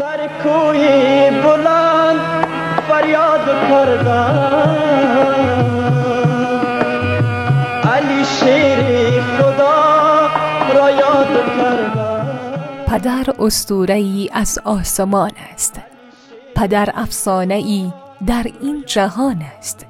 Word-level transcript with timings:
سر 0.00 0.28
کوی 0.42 0.86
بلند 1.42 2.20
فریاد 2.88 3.46
کردم. 3.70 4.76
علی 7.92 8.24
شیر 8.24 9.22
خدا 9.22 10.28
را 10.74 10.90
یاد 10.90 11.56
کردم. 11.56 12.26
پدر 12.86 13.26
اسطوره 13.38 13.94
ای 13.94 14.30
از 14.32 14.58
آسمان 14.64 15.30
است. 15.52 15.80
پدر 16.56 16.88
افسانه 16.94 17.54
ای 17.54 17.92
در 18.26 18.46
این 18.60 18.84
جهان 18.86 19.42
است. 19.58 19.86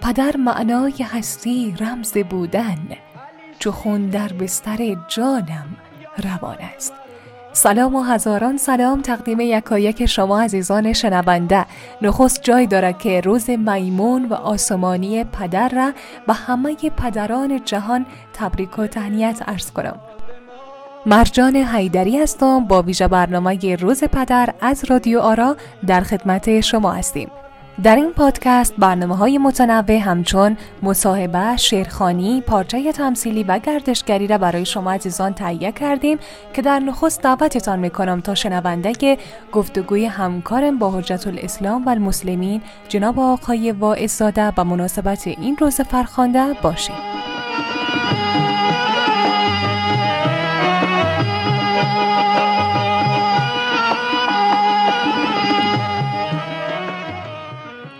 پدر 0.00 0.36
معنای 0.36 1.02
هستی 1.12 1.74
رمز 1.80 2.18
بودن. 2.18 2.78
چو 3.58 3.72
خون 3.72 4.06
در 4.06 4.28
بستر 4.28 4.96
جانم 5.08 5.76
روان 6.24 6.58
است. 6.76 6.92
سلام 7.58 7.94
و 7.94 8.02
هزاران 8.02 8.56
سلام 8.56 9.02
تقدیم 9.02 9.40
یکایک 9.40 10.06
شما 10.06 10.40
عزیزان 10.40 10.92
شنونده. 10.92 11.66
نخست 12.02 12.42
جای 12.42 12.66
دارد 12.66 12.98
که 12.98 13.20
روز 13.20 13.50
میمون 13.50 14.24
و 14.24 14.34
آسمانی 14.34 15.24
پدر 15.24 15.68
را 15.68 15.92
به 16.26 16.32
همه 16.32 16.74
پدران 16.74 17.64
جهان 17.64 18.06
تبریک 18.32 18.78
و 18.78 18.86
تهنیت 18.86 19.42
ارز 19.46 19.70
کنم. 19.70 20.00
مرجان 21.06 21.56
حیدری 21.56 22.18
هستم 22.18 22.64
با 22.64 22.82
ویژه 22.82 23.08
برنامه 23.08 23.76
روز 23.76 24.04
پدر 24.04 24.54
از 24.60 24.84
رادیو 24.84 25.20
آرا 25.20 25.56
در 25.86 26.00
خدمت 26.00 26.60
شما 26.60 26.92
هستیم. 26.92 27.30
در 27.82 27.96
این 27.96 28.12
پادکست 28.12 28.74
برنامه 28.78 29.16
های 29.16 29.38
متنوع 29.38 29.92
همچون 29.92 30.56
مصاحبه، 30.82 31.56
شیرخانی، 31.56 32.40
پارچه 32.40 32.92
تمثیلی 32.92 33.42
و 33.42 33.58
گردشگری 33.58 34.26
را 34.26 34.38
برای 34.38 34.64
شما 34.64 34.92
عزیزان 34.92 35.34
تهیه 35.34 35.72
کردیم 35.72 36.18
که 36.54 36.62
در 36.62 36.78
نخست 36.78 37.22
دعوتتان 37.22 37.78
می‌کنم 37.78 38.20
تا 38.20 38.34
شنونده 38.34 39.18
گفتگوی 39.52 40.06
همکارم 40.06 40.78
با 40.78 40.90
حجت 40.90 41.26
الاسلام 41.26 41.86
و 41.86 41.88
المسلمین 41.88 42.62
جناب 42.88 43.20
آقای 43.20 43.72
واعظ 43.72 44.22
به 44.22 44.62
مناسبت 44.62 45.26
این 45.26 45.56
روز 45.56 45.80
فرخانده 45.80 46.44
باشید. 46.62 47.17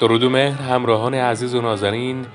درود 0.00 0.22
و 0.22 0.30
مهر 0.30 0.62
همراهان 0.62 1.14
عزیز 1.14 1.54
و 1.54 1.60
نازنین. 1.60 2.26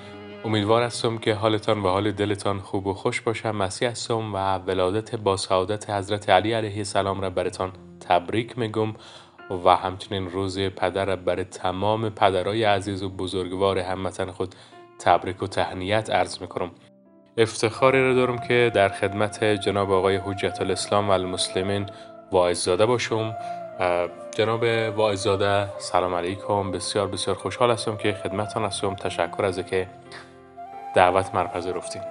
امیدوار 0.45 0.83
هستم 0.83 1.17
که 1.17 1.33
حالتان 1.33 1.79
و 1.79 1.87
حال 1.87 2.11
دلتان 2.11 2.59
خوب 2.59 2.87
و 2.87 2.93
خوش 2.93 3.21
باشم 3.21 3.55
مسیح 3.55 3.89
هستم 3.89 4.35
و 4.35 4.57
ولادت 4.57 5.15
با 5.15 5.37
سعادت 5.37 5.89
حضرت 5.89 6.29
علی 6.29 6.53
علیه 6.53 6.77
السلام 6.77 7.21
را 7.21 7.29
برتان 7.29 7.71
تبریک 8.09 8.57
میگم 8.57 8.93
و 9.65 9.75
همچنین 9.75 10.31
روز 10.31 10.59
پدر 10.59 11.05
را 11.05 11.15
بر 11.15 11.43
تمام 11.43 12.09
پدرای 12.09 12.63
عزیز 12.63 13.03
و 13.03 13.09
بزرگوار 13.09 13.79
هموطن 13.79 14.31
خود 14.31 14.55
تبریک 14.99 15.43
و 15.43 15.47
تهنیت 15.47 16.09
عرض 16.09 16.41
می‌کنم. 16.41 16.71
افتخاری 17.37 18.03
را 18.03 18.13
دارم 18.13 18.37
که 18.37 18.71
در 18.73 18.89
خدمت 18.89 19.43
جناب 19.43 19.91
آقای 19.91 20.15
حجت 20.15 20.61
الاسلام 20.61 21.09
و 21.09 21.11
المسلمین 21.11 21.85
واعظ 22.31 22.63
زاده 22.63 22.85
باشم. 22.85 23.35
جناب 24.31 24.63
واعظاده 24.97 25.79
سلام 25.79 26.15
علیکم. 26.15 26.71
بسیار 26.71 27.07
بسیار 27.07 27.37
خوشحال 27.37 27.71
هستم 27.71 27.97
که 27.97 28.13
خدمتان 28.23 28.65
هستم. 28.65 28.95
تشکر 28.95 29.45
از 29.45 29.59
که 29.59 29.87
دعوت 30.95 31.35
من 31.35 31.47
پذیرفتیم 31.47 32.01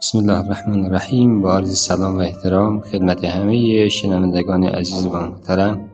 بسم 0.00 0.18
الله 0.18 0.38
الرحمن 0.38 0.84
الرحیم. 0.84 1.42
با 1.42 1.56
عرض 1.56 1.78
سلام 1.78 2.16
و 2.16 2.20
احترام 2.20 2.80
خدمت 2.80 3.24
همه 3.24 3.88
شنوندگان 3.88 4.64
عزیز 4.64 5.06
و 5.06 5.10
محترم 5.10 5.90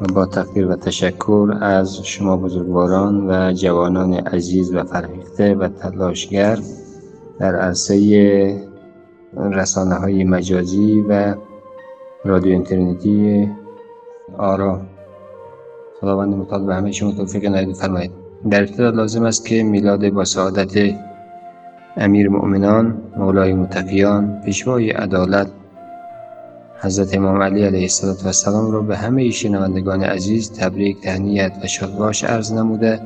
و 0.00 0.12
با 0.14 0.26
تقدیر 0.26 0.66
و 0.66 0.76
تشکر 0.76 1.54
از 1.60 2.06
شما 2.06 2.36
بزرگواران 2.36 3.30
و 3.30 3.52
جوانان 3.52 4.14
عزیز 4.14 4.74
و 4.74 4.84
فرهیخته 4.84 5.54
و 5.54 5.68
تلاشگر 5.68 6.58
در 7.38 7.56
عرصه 7.56 8.64
رسانه 9.36 9.94
های 9.94 10.24
مجازی 10.24 11.00
و 11.00 11.34
رادیو 12.24 12.52
اینترنتی 12.52 13.48
آرا. 14.38 14.80
خداوند 16.00 16.34
متعال 16.34 16.66
به 16.66 16.74
همه 16.74 16.92
شما 16.92 17.12
توفیق 17.12 17.44
عنایت 17.44 17.72
فرمایید 17.72 18.10
در 18.50 18.60
ابتدا 18.60 18.90
لازم 18.90 19.24
است 19.24 19.46
که 19.46 19.62
میلاد 19.62 20.08
با 20.08 20.24
سعادت 20.24 20.94
امیر 21.96 22.28
مؤمنان 22.28 23.02
مولای 23.16 23.52
متقیان 23.52 24.40
پیشوای 24.44 24.90
عدالت 24.90 25.46
حضرت 26.80 27.16
امام 27.16 27.42
علی 27.42 27.64
علیه 27.64 27.88
السلام 28.24 28.70
را 28.70 28.80
به 28.80 28.96
همه 28.96 29.30
شنوندگان 29.30 30.02
عزیز 30.02 30.52
تبریک 30.52 31.00
تهنیت 31.00 31.52
و 31.62 31.66
شادباش 31.66 32.24
عرض 32.24 32.52
نموده 32.52 33.00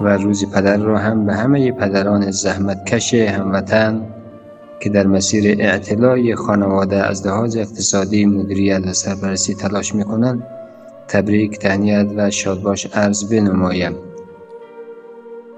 و 0.00 0.08
روز 0.16 0.50
پدر 0.52 0.76
را 0.76 0.98
هم 0.98 1.26
به 1.26 1.34
همه 1.34 1.72
پدران 1.72 2.30
زحمتکش 2.30 3.14
هموطن 3.14 4.06
که 4.80 4.90
در 4.90 5.06
مسیر 5.06 5.62
اعتلاع 5.62 6.34
خانواده 6.34 6.96
از 6.96 7.26
لحاظ 7.26 7.56
اقتصادی 7.56 8.26
مدیریت 8.26 8.86
و 8.86 8.92
سرپرستی 8.92 9.54
تلاش 9.54 9.94
می‌کنند 9.94 10.46
تبریک 11.08 11.58
تهنیت 11.58 12.06
و 12.16 12.30
شادباش 12.30 12.86
عرض 12.86 13.32
بنمایم. 13.32 13.96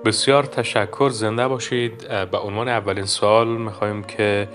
بسیار 0.04 0.44
تشکر 0.44 1.10
زنده 1.10 1.48
باشید. 1.48 1.92
به 2.30 2.38
عنوان 2.38 2.68
اولین 2.68 3.04
سوال 3.04 3.48
می‌خوایم 3.48 4.02
که 4.02 4.48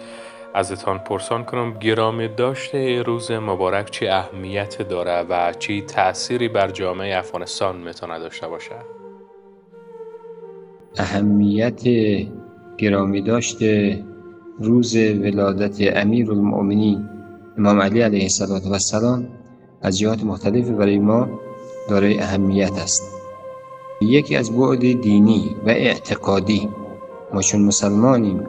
ازتان 0.54 0.98
پرسان 0.98 1.44
کنم 1.44 1.74
گرامی 1.80 2.28
داشته 2.28 3.02
روز 3.02 3.32
مبارک 3.32 3.92
چی 3.92 4.08
اهمیت 4.08 4.82
داره 4.82 5.26
و 5.30 5.54
چی 5.60 5.82
تأثیری 5.82 6.48
بر 6.48 6.72
جامعه 6.72 7.18
افغانستان 7.18 7.78
می‌تونه 7.78 8.20
داشته 8.20 8.48
باشه 8.48 8.76
اهمیت 10.98 11.82
گرامی 12.78 13.22
داشته 13.22 14.04
روز 14.60 14.96
ولادت 14.96 15.98
امیر 15.98 16.32
المؤمنین 16.32 17.10
امام 17.58 17.82
علی 17.82 18.02
علیه 18.02 18.24
السلام 18.24 19.28
از 19.82 20.00
جهات 20.00 20.24
مختلف 20.24 20.70
برای 20.70 21.00
ما 21.00 21.28
دارای 21.90 22.20
اهمیت 22.20 22.74
است. 22.74 23.04
یکی 24.02 24.36
از 24.36 24.52
بعد 24.52 24.80
دینی 24.80 25.56
و 25.66 25.70
اعتقادی. 25.70 26.70
ما 27.34 27.42
چون 27.42 27.62
مسلمانیم 27.62 28.44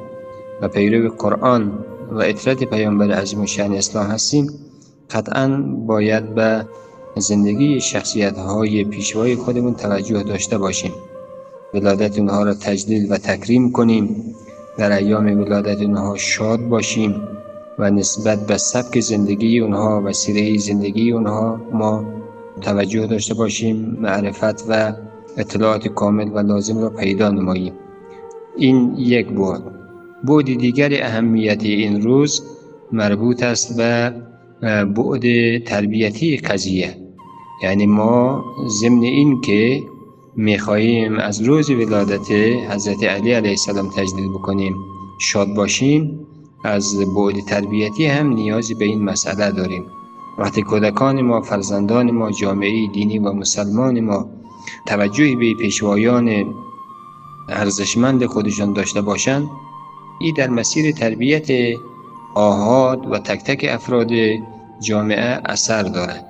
و 0.63 0.69
پیرو 0.69 1.09
قرآن 1.09 1.85
و 2.11 2.19
اطرت 2.19 2.65
پیامبر 2.65 3.11
عظیم 3.11 3.45
شان 3.45 3.75
اسلام 3.75 4.07
هستیم 4.07 4.47
قطعا 5.11 5.49
باید 5.87 6.35
به 6.35 6.67
زندگی 7.17 7.81
شخصیت 7.81 8.39
های 8.39 8.85
پیشوای 8.85 9.37
خودمون 9.37 9.75
توجه 9.75 10.23
داشته 10.23 10.59
باشیم. 10.59 10.93
ولادت 11.75 12.19
اونها 12.19 12.43
را 12.43 12.55
تجلیل 12.55 13.13
و 13.13 13.17
تکریم 13.17 13.73
کنیم. 13.73 14.35
در 14.79 14.93
ایام 14.93 15.41
ولادت 15.41 15.83
اونها 15.83 16.17
شاد 16.17 16.61
باشیم 16.61 17.15
و 17.79 17.91
نسبت 17.91 18.47
به 18.47 18.57
سبک 18.57 19.01
زندگی 19.01 19.59
اونها 19.59 20.03
و 20.05 20.13
سیره 20.13 20.59
زندگی 20.59 21.13
اونها 21.13 21.61
ما 21.73 22.05
توجه 22.61 23.07
داشته 23.07 23.35
باشیم 23.35 23.99
معرفت 24.01 24.65
و 24.69 24.93
اطلاعات 25.37 25.89
کامل 25.89 26.31
و 26.35 26.39
لازم 26.39 26.79
را 26.79 26.91
پیدا 26.91 27.31
نماییم. 27.31 27.73
این 28.57 28.95
یک 28.99 29.29
بود 29.29 29.63
بود 30.27 30.45
دیگر 30.45 30.91
اهمیت 31.03 31.65
این 31.65 32.03
روز 32.03 32.43
مربوط 32.93 33.43
است 33.43 33.77
به 33.77 34.15
بعد 34.85 35.59
تربیتی 35.65 36.37
قضیه. 36.37 36.97
یعنی 37.63 37.87
ما 37.87 38.45
ضمن 38.69 39.03
این 39.03 39.41
که 39.41 39.83
می‌خواهیم 40.41 41.19
از 41.19 41.41
روز 41.43 41.71
ولادت 41.71 42.31
حضرت 42.71 43.05
علی 43.05 43.33
علیه 43.33 43.51
السلام 43.51 43.91
تجدید 43.91 44.31
بکنیم. 44.35 44.77
شاد 45.21 45.49
باشیم 45.49 46.27
از 46.65 46.99
بعد 47.17 47.41
تربیتی 47.41 48.07
هم 48.07 48.33
نیازی 48.33 48.75
به 48.75 48.85
این 48.85 49.05
مسئله 49.05 49.51
داریم. 49.51 49.85
وقتی 50.39 50.63
کودکان 50.63 51.23
ما 51.23 51.41
فرزندان 51.41 52.11
ما 52.11 52.31
جامعه 52.31 52.87
دینی 52.87 53.19
و 53.19 53.33
مسلمان 53.33 54.01
ما 54.01 54.29
توجهی 54.87 55.37
به 55.37 55.55
پیشوایان 55.55 56.55
ارزشمند 57.49 58.27
خودشان 58.27 58.73
داشته 58.73 59.01
باشند. 59.01 59.49
این 60.21 60.35
در 60.35 60.51
مسیر 60.51 60.93
تربیت 60.93 61.49
آهاد 62.35 63.07
و 63.11 63.19
تک 63.19 63.45
تک 63.45 63.67
افراد 63.71 64.11
جامعه 64.81 65.41
اثر 65.45 65.83
دارد. 65.83 66.27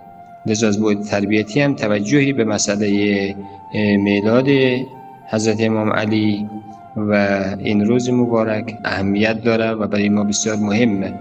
لذا 0.46 0.68
از 0.68 0.82
بعد 0.82 1.02
تربیتی 1.02 1.60
هم 1.60 1.74
توجهی 1.74 2.32
به 2.32 2.44
مسئله 2.44 3.36
میلاد 3.74 4.48
حضرت 5.30 5.60
امام 5.60 5.92
علی 5.92 6.48
و 6.96 7.12
این 7.58 7.86
روز 7.86 8.10
مبارک 8.10 8.78
اهمیت 8.84 9.42
داره 9.42 9.70
و 9.70 9.86
برای 9.86 10.08
ما 10.08 10.24
بسیار 10.24 10.56
مهمه. 10.56 11.14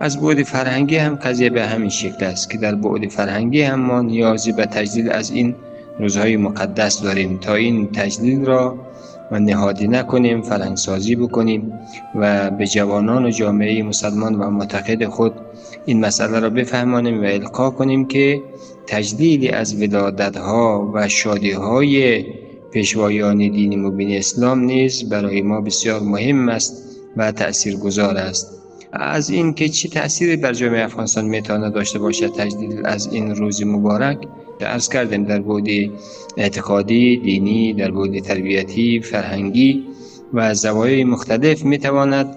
از 0.00 0.20
بعد 0.20 0.42
فرهنگی 0.42 0.96
هم 0.96 1.14
قضیه 1.14 1.50
به 1.50 1.66
همین 1.66 1.88
شکل 1.88 2.24
است 2.24 2.50
که 2.50 2.58
در 2.58 2.74
بعد 2.74 3.08
فرهنگی 3.08 3.62
هم 3.62 3.80
ما 3.80 4.02
نیازی 4.02 4.52
به 4.52 4.66
تجلیل 4.66 5.10
از 5.10 5.30
این 5.30 5.54
روزهای 5.98 6.36
مقدس 6.36 7.02
داریم. 7.02 7.38
تا 7.38 7.54
این 7.54 7.92
تجلیل 7.92 8.44
را 8.44 8.78
و 9.30 9.38
نهادی 9.38 9.88
نکنیم 9.88 10.42
فرهنگسازی 10.42 11.16
بکنیم 11.16 11.72
و 12.14 12.50
به 12.50 12.66
جوانان 12.66 13.24
و 13.24 13.30
جامعه 13.30 13.82
مسلمان 13.82 14.34
و 14.34 14.50
معتقد 14.50 15.04
خود 15.04 15.32
این 15.86 16.00
مسئله 16.00 16.40
را 16.40 16.50
بفهمانیم 16.50 17.22
و 17.22 17.24
القا 17.24 17.70
کنیم 17.70 18.06
که 18.06 18.42
تجلیل 18.86 19.54
از 19.54 19.82
ولادت 19.82 20.36
ها 20.36 20.90
و 20.94 21.08
شادی 21.08 21.50
های 21.50 22.24
پیشوایان 22.72 23.38
دین 23.38 23.86
مبین 23.86 24.18
اسلام 24.18 24.60
نیز 24.60 25.08
برای 25.08 25.42
ما 25.42 25.60
بسیار 25.60 26.00
مهم 26.00 26.48
است 26.48 26.84
و 27.16 27.32
تأثیر 27.32 27.76
گذار 27.76 28.16
است. 28.16 28.62
از 28.92 29.30
این 29.30 29.54
که 29.54 29.68
چه 29.68 29.88
تأثیری 29.88 30.36
بر 30.36 30.52
جامعه 30.52 30.84
افغانستان 30.84 31.24
می‌تواند 31.24 31.72
داشته 31.72 31.98
باشد 31.98 32.32
تجلیل 32.32 32.86
از 32.86 33.12
این 33.12 33.34
روز 33.34 33.66
مبارک 33.66 34.18
ارز 34.60 34.88
کردیم 34.88 35.24
در 35.24 35.40
بود 35.40 35.68
اعتقادی 36.36 37.16
دینی 37.16 37.72
در 37.72 37.90
بود 37.90 38.18
تربیتی 38.18 39.00
فرهنگی 39.00 39.84
و 40.34 40.54
زوایای 40.54 41.04
مختلف 41.04 41.64
می‌تواند 41.64 42.36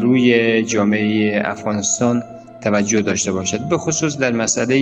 روی 0.00 0.62
جامعه 0.62 1.42
افغانستان 1.44 2.22
توجه 2.62 3.02
داشته 3.02 3.32
باشد. 3.32 3.68
به 3.68 3.78
خصوص 3.78 4.18
در 4.18 4.32
مسئله 4.32 4.76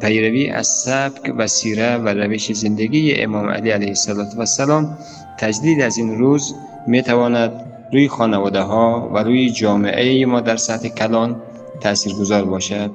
پیروی 0.00 0.50
از 0.50 0.66
سبک 0.66 1.34
و 1.38 1.46
سیره 1.46 1.96
و 1.96 2.08
روش 2.08 2.52
زندگی 2.52 3.14
امام 3.14 3.50
علی 3.50 3.70
علیه 3.70 3.94
السلام 4.38 4.98
تجدید 5.38 5.80
از 5.80 5.98
این 5.98 6.18
روز 6.18 6.54
می 6.86 7.02
تواند 7.02 7.52
روی 7.92 8.08
خانواده 8.08 8.60
ها 8.60 9.10
و 9.12 9.18
روی 9.18 9.50
جامعه 9.50 10.26
ما 10.26 10.40
در 10.40 10.56
سطح 10.56 10.88
کلان 10.88 11.42
تاثیرگذار 11.80 12.44
باشد. 12.44 12.90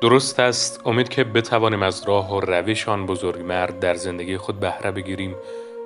درست 0.00 0.40
است. 0.40 0.80
امید 0.86 1.08
که 1.08 1.24
بتوانیم 1.24 1.82
از 1.82 2.02
راه 2.06 2.36
و 2.36 2.40
روش 2.40 2.88
آن 2.88 3.06
بزرگ 3.06 3.40
مرد 3.40 3.78
در 3.80 3.94
زندگی 3.94 4.36
خود 4.36 4.60
بهره 4.60 4.90
بگیریم. 4.90 5.34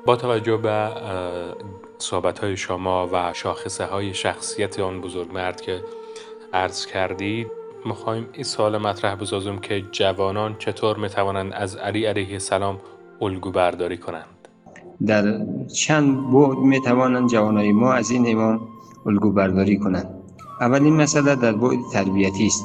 با 0.06 0.16
توجه 0.16 0.56
به 0.56 0.88
صحبت 1.98 2.38
های 2.38 2.56
شما 2.56 3.08
و 3.12 3.32
شاخصه 3.32 3.84
های 3.84 4.14
شخصیت 4.14 4.80
آن 4.80 5.00
بزرگ 5.00 5.32
مرد 5.32 5.60
که 5.60 5.80
عرض 6.52 6.86
کردید 6.86 7.46
می‌خوایم 7.86 8.26
این 8.32 8.44
سوال 8.44 8.78
مطرح 8.78 9.14
بزازم 9.14 9.56
که 9.58 9.84
جوانان 9.92 10.56
چطور 10.58 10.96
می‌توانند 10.96 11.52
از 11.52 11.76
علی 11.76 12.04
علیه 12.04 12.32
السلام 12.32 12.78
الگو 13.22 13.50
برداری 13.50 13.96
کنند؟ 13.96 14.48
در 15.06 15.40
چند 15.74 16.32
بعد 16.32 16.58
می‌توانند 16.58 17.30
جوانای 17.30 17.72
ما 17.72 17.92
از 17.92 18.10
این 18.10 18.30
امام 18.32 18.68
الگو 19.06 19.32
برداری 19.32 19.78
کنند. 19.78 20.10
اولین 20.60 20.96
مسئله 20.96 21.34
در 21.34 21.52
بعد 21.52 21.78
تربیتی 21.92 22.46
است. 22.46 22.64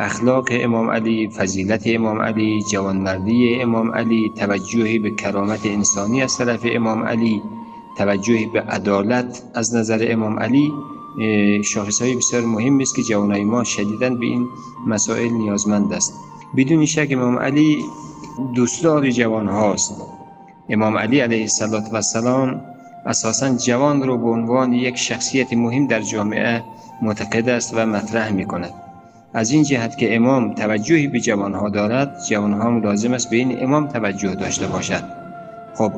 اخلاق 0.00 0.48
امام 0.50 0.90
علی، 0.90 1.28
فضیلت 1.28 1.82
امام 1.86 2.22
علی، 2.22 2.62
جوانمردی 2.72 3.62
امام 3.62 3.94
علی، 3.94 4.32
توجهی 4.36 4.98
به 4.98 5.10
کرامت 5.10 5.66
انسانی 5.66 6.22
از 6.22 6.38
طرف 6.38 6.60
امام 6.64 7.02
علی، 7.02 7.42
توجهی 7.98 8.46
به 8.46 8.60
عدالت 8.60 9.42
از 9.54 9.74
نظر 9.74 10.06
امام 10.08 10.38
علی 10.38 10.72
شاخص 11.64 12.02
های 12.02 12.16
بسیار 12.16 12.42
مهم 12.42 12.80
است 12.80 12.96
که 12.96 13.02
جوانای 13.02 13.44
ما 13.44 13.64
شدیدن 13.64 14.18
به 14.18 14.26
این 14.26 14.48
مسائل 14.86 15.30
نیازمند 15.30 15.92
است. 15.92 16.14
بدون 16.56 16.86
شک 16.86 17.08
امام 17.10 17.38
علی 17.38 17.84
دوستدار 18.54 19.10
جوان 19.10 19.48
هاست 19.48 20.02
امام 20.68 20.98
علی 20.98 21.20
علیه 21.20 21.48
السلام 21.92 22.60
اساسا 23.06 23.56
جوان 23.56 24.02
رو 24.02 24.18
به 24.18 24.28
عنوان 24.28 24.72
یک 24.72 24.96
شخصیت 24.96 25.52
مهم 25.52 25.86
در 25.86 26.00
جامعه 26.00 26.62
معتقد 27.02 27.48
است 27.48 27.74
و 27.74 27.86
مطرح 27.86 28.32
می 28.32 28.44
کند 28.46 28.72
از 29.34 29.50
این 29.50 29.62
جهت 29.62 29.98
که 29.98 30.16
امام 30.16 30.54
توجهی 30.54 31.06
به 31.06 31.20
جوان 31.20 31.54
ها 31.54 31.68
دارد 31.68 32.16
جوان 32.28 32.52
ها 32.52 32.78
لازم 32.78 33.12
است 33.12 33.30
به 33.30 33.36
این 33.36 33.62
امام 33.62 33.86
توجه 33.86 34.34
داشته 34.34 34.66
باشد 34.66 35.04
خب 35.74 35.92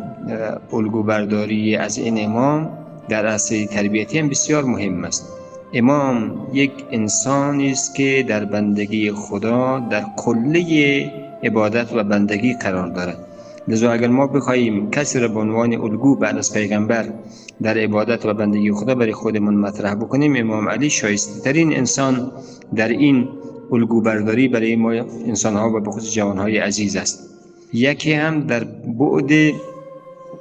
الگو 0.73 1.03
برداری 1.03 1.77
از 1.77 1.99
این 1.99 2.25
امام 2.25 2.71
در 3.09 3.27
اصل 3.27 3.65
تربیتی 3.65 4.19
هم 4.19 4.29
بسیار 4.29 4.65
مهم 4.65 5.05
است. 5.05 5.29
امام 5.73 6.47
یک 6.53 6.73
انسانی 6.91 7.71
است 7.71 7.95
که 7.95 8.25
در 8.29 8.45
بندگی 8.45 9.13
خدا 9.13 9.79
در 9.91 10.05
کله 10.17 11.13
عبادت 11.43 11.93
و 11.95 12.05
بندگی 12.05 12.55
قرار 12.55 12.89
دارد. 12.89 13.19
لذا 13.69 13.93
اگر 13.93 14.09
ما 14.09 14.27
بخواهیم 14.27 14.91
کسی 14.91 15.19
را 15.19 15.29
به 15.29 15.41
عنوان 15.41 15.73
الگو 15.75 16.17
بعد 16.17 16.39
از 16.39 16.55
پیغمبر 16.55 17.05
در 17.63 17.79
عبادت 17.79 18.27
و 18.27 18.35
بندگی 18.35 18.73
خدا 18.73 18.95
برای 18.95 19.13
خودمون 19.13 19.55
مطرح 19.55 19.95
بکنیم 19.95 20.37
امام 20.37 20.69
علی 20.69 20.91
شایسته 20.91 21.41
ترین 21.41 21.77
انسان 21.77 22.33
در 22.77 22.89
این 22.89 23.29
الگو 23.73 24.01
برداری 24.01 24.49
برای 24.49 24.77
ما 24.77 24.93
انسان 25.27 25.57
ها 25.57 25.71
و 25.71 25.81
بخصوص 25.81 26.13
جوان 26.13 26.39
های 26.39 26.59
عزیز 26.59 26.97
است. 26.97 27.31
یکی 27.73 28.13
هم 28.13 28.47
در 28.47 28.65
بعد 28.99 29.55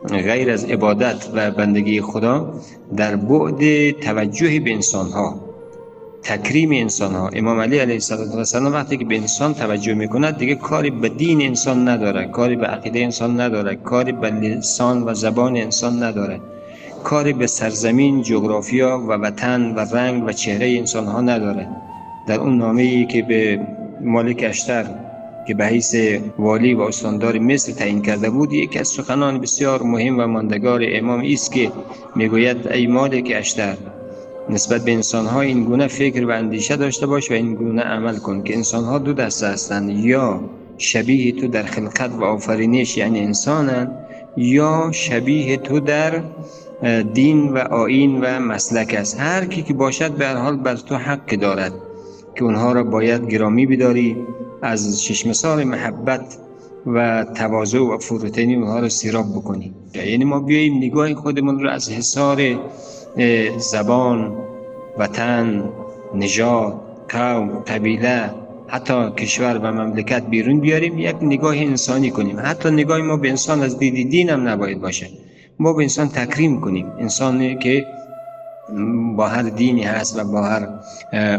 غیر 0.07 0.51
از 0.51 0.65
عبادت 0.65 1.27
و 1.33 1.51
بندگی 1.51 2.01
خدا 2.01 2.54
در 2.98 3.15
بعد 3.15 3.92
توجه 3.92 4.59
به 4.59 4.74
انسان 4.74 5.09
ها 5.09 5.48
تکریم 6.24 6.71
انسان 6.71 7.15
ها 7.15 7.30
امام 7.33 7.59
علی 7.59 7.80
علیه 7.80 8.00
السلام 8.36 8.74
وقتی 8.74 8.98
که 8.98 9.06
به 9.06 9.18
انسان 9.18 9.54
توجه 9.54 9.94
می‌کند 9.94 10.38
دیگه 10.38 10.56
کاری 10.56 10.89
به 10.89 11.09
دین 11.09 11.42
انسان 11.42 11.88
نداره 11.88 12.27
کاری 12.27 12.56
به 12.56 12.65
عقیده 12.65 13.00
انسان 13.00 13.42
نداره 13.42 13.75
کاری 13.75 14.12
به 14.12 14.30
لسان 14.30 15.04
و 15.04 15.13
زبان 15.13 15.57
انسان 15.57 16.04
نداره. 16.04 16.39
کاری 17.04 17.33
به 17.33 17.48
سرزمین 17.48 18.21
جغرافیا 18.21 19.00
و 19.07 19.12
وطن 19.12 19.75
و 19.75 19.80
رنگ 19.80 20.24
و 20.27 20.31
چهره 20.31 20.75
انسان 20.77 21.06
ها 21.06 21.21
نداره. 21.21 21.68
در 22.27 22.39
اون 22.39 22.57
نامه 22.57 22.81
ای 22.81 23.06
که 23.06 23.21
به 23.21 23.59
مالک 24.01 24.45
اشتر 24.50 24.86
که 25.47 25.53
به 25.53 25.65
حیث 25.65 25.95
والی 26.38 26.73
و 26.73 26.81
استاندار 26.81 27.39
مصر 27.39 27.71
تعیین 27.71 28.01
کرده 28.01 28.29
بود 28.29 28.53
یکی 28.53 28.79
از 28.79 28.88
سخنان 28.88 29.39
بسیار 29.39 29.83
مهم 29.83 30.19
و 30.19 30.27
ماندگار 30.27 30.81
امام 30.83 31.23
است 31.33 31.51
که 31.51 31.71
می‌گوید 32.15 32.67
ای 32.67 32.88
مالک 32.88 33.33
اشتر 33.35 33.77
نسبت 34.49 34.85
به 34.85 34.94
انسان 34.94 35.25
ها 35.25 35.41
این 35.41 35.63
گونه 35.63 35.88
فکر 35.88 36.25
و 36.25 36.31
اندیشه 36.31 36.75
داشته 36.75 37.07
باش 37.07 37.31
و 37.31 37.33
این 37.33 37.55
گونه 37.55 37.81
عمل 37.81 38.17
کن 38.17 38.44
که 38.44 38.55
انسان 38.55 38.83
ها 38.83 38.97
دو 38.97 39.13
دسته 39.13 39.47
هستند 39.47 39.89
یا 39.89 40.39
شبیه 40.77 41.31
تو 41.31 41.47
در 41.47 41.63
خلقت 41.63 42.11
و 42.11 42.23
آفرینش 42.23 42.97
یعنی 42.97 43.19
انسانند 43.19 43.91
یا 44.38 44.89
شبیه 44.94 45.57
تو 45.57 45.79
در 45.79 46.23
دین 47.13 47.49
و 47.49 47.57
آین 47.57 48.21
و 48.21 48.39
مسلک 48.39 48.95
است. 48.97 49.19
هر 49.19 49.45
کی 49.45 49.63
که 49.63 49.73
باشد 49.73 50.11
به 50.11 50.25
هر 50.25 50.35
حال 50.35 50.55
بر 50.55 50.75
تو 50.75 50.95
حق 50.95 51.35
دارد 51.35 51.73
که 52.35 52.44
اونها 52.44 52.71
را 52.71 52.83
باید 52.83 53.29
گرامی 53.29 53.65
بداری 53.65 54.17
از 54.62 55.04
چشم 55.04 55.33
سال 55.33 55.63
محبت 55.63 56.38
و 56.86 57.25
تواضع 57.36 57.80
و 57.80 57.98
فروتنی 57.98 58.56
اونها 58.56 58.80
رو 58.80 58.89
سیراب 58.89 59.31
بکنیم. 59.31 59.75
یعنی 59.94 60.24
ما 60.24 60.39
بیاییم 60.39 60.77
نگاه 60.77 61.13
خودمون 61.13 61.59
رو 61.59 61.69
از 61.69 61.89
حصار 61.92 62.42
زبان 63.57 64.38
وطن 64.98 65.69
نژاد 66.15 66.81
قوم 67.09 67.50
قبیله 67.50 68.30
حتی 68.68 69.12
کشور 69.12 69.57
و 69.57 69.71
مملکت 69.71 70.24
بیرون 70.25 70.59
بیاریم 70.59 70.99
یک 70.99 71.16
نگاه 71.21 71.57
انسانی 71.57 72.11
کنیم. 72.11 72.40
حتی 72.40 72.71
نگاه 72.71 73.02
ما 73.02 73.18
به 73.18 73.30
انسان 73.30 73.61
از 73.61 73.80
دید 73.80 74.09
دین 74.09 74.30
هم 74.30 74.47
نباید 74.47 74.81
باشه. 74.81 75.07
ما 75.59 75.73
به 75.73 75.83
انسان 75.83 76.07
تکریم 76.09 76.61
کنیم. 76.61 76.92
انسانی 76.99 77.57
که 77.57 77.85
با 79.16 79.28
هر 79.28 79.42
دینی 79.42 79.83
هست 79.83 80.19
و 80.19 80.23
با 80.23 80.44
هر 80.44 80.68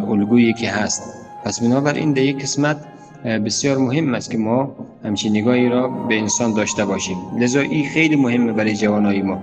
الگویی 0.09 0.53
که 0.53 0.71
هست. 0.71 1.03
پس 1.45 1.61
بنابراین 1.61 2.13
در 2.13 2.23
یک 2.23 2.43
قسمت 2.43 2.77
بسیار 3.25 3.79
مهم 3.79 4.15
است 4.15 4.31
که 4.31 4.39
ما 4.39 4.77
همچین 5.05 5.37
نگاهی 5.37 5.69
را 5.69 5.89
به 5.89 6.19
انسان 6.19 6.55
داشته 6.55 6.85
باشیم. 6.85 7.17
لذا 7.39 7.61
این 7.61 7.89
خیلی 7.89 8.17
مهمه 8.17 8.53
برای 8.53 8.77
جوانای 8.77 9.23
ما. 9.23 9.43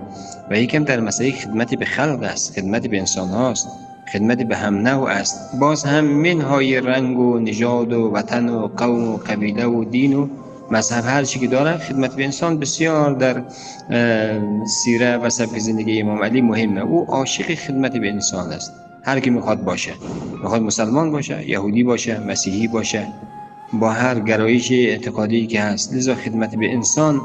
و 0.50 0.58
یکم 0.58 0.84
در 0.84 1.00
مسئله 1.00 1.30
خدمت 1.30 1.74
به 1.74 1.84
خلق 1.84 2.22
است 2.22 2.60
خدمت 2.60 2.86
به 2.86 2.98
انسان 2.98 3.28
هاست 3.28 3.68
خدمت 4.12 4.42
به 4.42 4.56
هم 4.56 4.74
نوع 4.74 5.10
است. 5.10 5.58
باز 5.60 5.84
هم 5.84 6.04
منهای 6.04 6.80
رنگ 6.80 7.18
و 7.18 7.38
نژاد 7.38 7.92
و 7.92 8.10
وطن 8.14 8.48
و 8.48 8.68
قوم 8.68 9.08
و 9.08 9.16
قبیله 9.16 9.66
و 9.66 9.84
دین 9.84 10.14
و 10.14 10.28
مذهب 10.70 11.04
هر 11.04 11.24
چی 11.24 11.38
که 11.38 11.46
داره 11.46 11.76
خدمت 11.76 12.16
به 12.16 12.24
انسان 12.24 12.58
بسیار 12.58 13.14
در 13.14 13.42
سیره 14.66 15.16
و 15.16 15.30
سبک 15.30 15.58
زندگی 15.58 16.00
امام 16.00 16.22
علی 16.22 16.40
مهمه. 16.40 16.80
او 16.80 17.04
عاشق 17.08 17.54
خدمت 17.54 17.96
به 17.96 18.08
انسان 18.08 18.52
است. 18.52 18.72
هر 19.02 19.20
کی 19.20 19.30
می‌خواد 19.30 19.64
باشه. 19.64 19.92
می‌خواد 20.42 20.62
مسلمان 20.62 21.10
باشه 21.10 21.50
یهودی 21.50 21.82
باشه 21.82 22.20
مسیحی 22.20 22.68
باشه. 22.68 23.06
با 23.72 23.90
هر 23.90 24.20
گرایش 24.20 24.72
اعتقادی 24.72 25.46
که 25.46 25.60
هست. 25.60 25.94
لذا 25.94 26.14
خدمت 26.14 26.54
به 26.54 26.72
انسان 26.72 27.20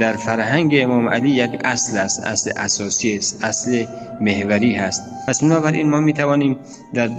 در 0.00 0.12
فرهنگ 0.12 0.74
امام 0.78 1.08
علی 1.08 1.30
یک 1.30 1.50
اصل 1.64 1.98
است 1.98 2.24
اصل 2.24 2.50
اساسی 2.56 3.16
است 3.16 3.44
اصل 3.44 3.84
محوری 4.20 4.74
هست. 4.74 5.02
پس 5.28 5.42
بنابراین 5.42 5.90
ما 5.90 6.00
می 6.00 6.12
توانیم 6.12 6.56
در 6.94 7.10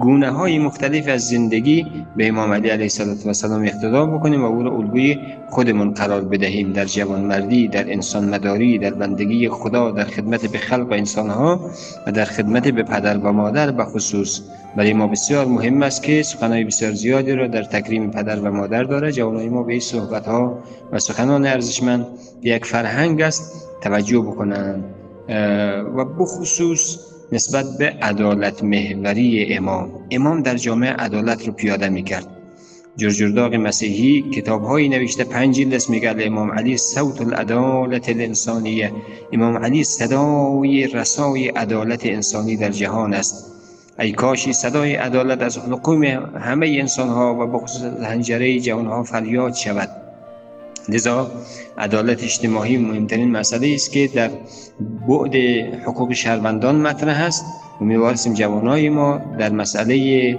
گونه 0.00 0.30
های 0.30 0.58
مختلف 0.58 1.08
از 1.08 1.28
زندگی 1.28 1.86
به 2.16 2.28
امام 2.28 2.52
علی 2.52 2.68
علیه 2.68 2.90
السلام 3.26 3.64
اقتدا 3.64 4.06
بکنیم 4.06 4.42
و 4.42 4.46
او 4.46 4.62
را 4.62 4.76
الگوی 4.76 5.18
خودمون 5.50 5.94
قرار 5.94 6.24
بدهیم. 6.24 6.72
در 6.72 6.84
جوانمردی 6.84 7.68
در 7.68 7.92
انسان 7.92 8.28
مداری 8.28 8.78
در 8.78 8.94
بندگی 8.94 9.48
خدا 9.48 9.90
در 9.90 10.04
خدمت 10.04 10.46
به 10.46 10.58
خلق 10.58 10.90
و 10.90 10.92
انسان 10.92 11.30
ها 11.30 11.70
و 12.06 12.12
در 12.12 12.24
خدمت 12.24 12.68
به 12.68 12.82
پدر 12.82 13.18
و 13.18 13.32
مادر 13.32 13.70
به 13.70 13.84
خصوص 13.84 14.40
برای 14.76 14.92
ما 14.92 15.06
بسیار 15.06 15.46
مهم 15.46 15.82
است 15.82 16.02
که 16.02 16.22
سخنهای 16.22 16.64
بسیار 16.64 16.92
زیادی 16.92 17.32
را 17.32 17.46
در 17.46 17.62
تکریم 17.62 18.10
پدر 18.10 18.40
و 18.40 18.52
مادر 18.52 18.84
داره. 18.84 19.12
جوانای 19.12 19.48
ما 19.48 19.62
به 19.62 19.72
این 19.72 19.80
صحبت 19.80 20.26
ها 20.26 20.58
و 20.92 20.98
سخنان 20.98 21.46
ارزشمند 21.46 22.06
یک 22.42 22.64
فرهنگ 22.64 23.20
است. 23.20 23.52
توجه 23.80 24.18
بکنند 24.18 24.84
و 25.96 26.04
بخصوص 26.04 26.98
نسبت 27.32 27.66
به 27.78 27.84
عدالت 28.02 28.64
محوری 28.64 29.54
امام. 29.54 29.90
امام 30.10 30.42
در 30.42 30.56
جامعه 30.56 30.92
عدالت 30.92 31.46
رو 31.46 31.52
پیاده 31.52 31.88
می‌کرد. 31.88 32.26
جرجرداغ 32.96 33.54
مسیحی 33.54 34.30
کتاب 34.30 34.64
هایی 34.64 34.88
نوشته. 34.88 35.24
پنج 35.24 35.56
جلد 35.56 35.82
میگه 35.88 36.14
امام 36.20 36.52
علی 36.52 36.76
صوت 36.76 37.20
العدالت 37.20 38.08
الانسانیه. 38.08 38.92
امام 39.32 39.58
علی 39.58 39.84
صدای 39.84 40.86
رسای 40.86 41.48
عدالت 41.48 42.06
انسانی 42.06 42.56
در 42.56 42.70
جهان 42.70 43.14
است. 43.14 43.55
ای 43.98 44.12
کاشی 44.12 44.52
صدای 44.52 44.94
عدالت 44.94 45.42
از 45.42 45.58
حلقوم 45.58 46.04
همه 46.38 46.76
انسان 46.80 47.08
ها 47.08 47.34
و 47.34 47.46
بخصوص 47.46 47.82
هنجره 47.82 48.60
جوان 48.60 48.86
ها 48.86 49.02
فریاد 49.02 49.54
شود. 49.54 50.05
لذا 50.88 51.30
عدالت 51.78 52.22
اجتماعی 52.22 52.78
مهمترین 52.78 53.30
مسئله 53.30 53.74
است 53.74 53.92
که 53.92 54.08
در 54.14 54.30
بعد 55.08 55.34
حقوق 55.86 56.12
شهروندان 56.12 56.76
مطرح 56.76 57.22
است. 57.22 57.44
امیدواریم 57.80 58.34
جوانای 58.34 58.88
ما 58.88 59.20
در 59.38 59.52
مسئله 59.52 60.38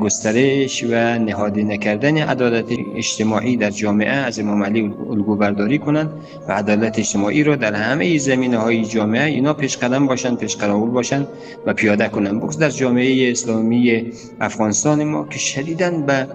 گسترش 0.00 0.84
و 0.84 1.18
نهادی 1.18 1.64
نکردن 1.64 2.18
عدالت 2.18 2.64
اجتماعی 2.96 3.56
در 3.56 3.70
جامعه 3.70 4.10
از 4.10 4.38
امام 4.38 4.64
علی 4.64 4.94
الگو 5.10 5.36
برداری 5.36 5.78
کنند 5.78 6.10
و 6.48 6.52
عدالت 6.52 6.98
اجتماعی 6.98 7.44
را 7.44 7.56
در 7.56 7.74
همه 7.74 8.18
زمینه 8.18 8.58
های 8.58 8.84
جامعه 8.84 9.24
اینا 9.24 9.54
پیش 9.54 9.76
قدم 9.76 10.06
باشند 10.06 10.38
پیش 10.38 10.56
قراول 10.56 10.90
باشند 10.90 11.28
و 11.66 11.72
پیاده 11.74 12.08
کنند. 12.08 12.42
بخصوص 12.42 12.58
در 12.58 12.70
جامعه 12.70 13.30
اسلامی 13.30 14.12
افغانستان 14.40 15.04
ما 15.04 15.26
که 15.30 15.38
شدیداً 15.38 15.90
به 15.90 16.28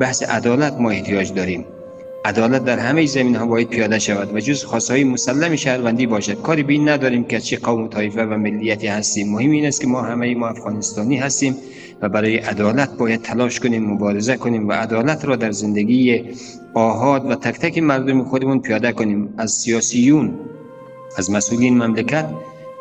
بحث 0.00 0.22
عدالت 0.22 0.72
ما 0.72 0.90
احتیاج 0.90 1.34
داریم. 1.34 1.64
عدالت 2.24 2.64
در 2.64 2.78
همه 2.78 3.06
زمین 3.06 3.36
ها 3.36 3.46
باید 3.46 3.68
پیاده 3.68 3.98
شود 3.98 4.34
و 4.34 4.40
جز 4.40 4.64
های 4.90 5.04
مسلم 5.04 5.56
شهروندی 5.56 6.06
باشد. 6.06 6.42
کاری 6.42 6.62
بین 6.62 6.88
نداریم 6.88 7.24
که 7.24 7.40
چه 7.40 7.56
قوم 7.56 7.82
و 7.82 7.88
طایفه 7.88 8.24
و 8.24 8.36
ملیتی 8.36 8.86
هستیم. 8.86 9.32
مهم 9.32 9.50
این 9.50 9.66
است 9.66 9.80
که 9.80 9.86
ما 9.86 10.02
همه 10.02 10.34
ما 10.34 10.48
افغانستانی 10.48 11.16
هستیم 11.16 11.56
و 12.02 12.08
برای 12.08 12.36
عدالت 12.36 12.96
باید 12.96 13.22
تلاش 13.22 13.60
کنیم 13.60 13.90
مبارزه 13.90 14.36
کنیم 14.36 14.68
و 14.68 14.72
عدالت 14.72 15.24
را 15.24 15.36
در 15.36 15.52
زندگی 15.52 16.24
آهاد 16.74 17.30
و 17.30 17.34
تک 17.34 17.58
تک 17.58 17.78
مردم 17.78 18.24
خودمون 18.24 18.60
پیاده 18.60 18.92
کنیم. 18.92 19.34
از 19.38 19.52
سیاسیون 19.52 20.34
از 21.16 21.30
مسئولین 21.30 21.78
مملکت 21.82 22.26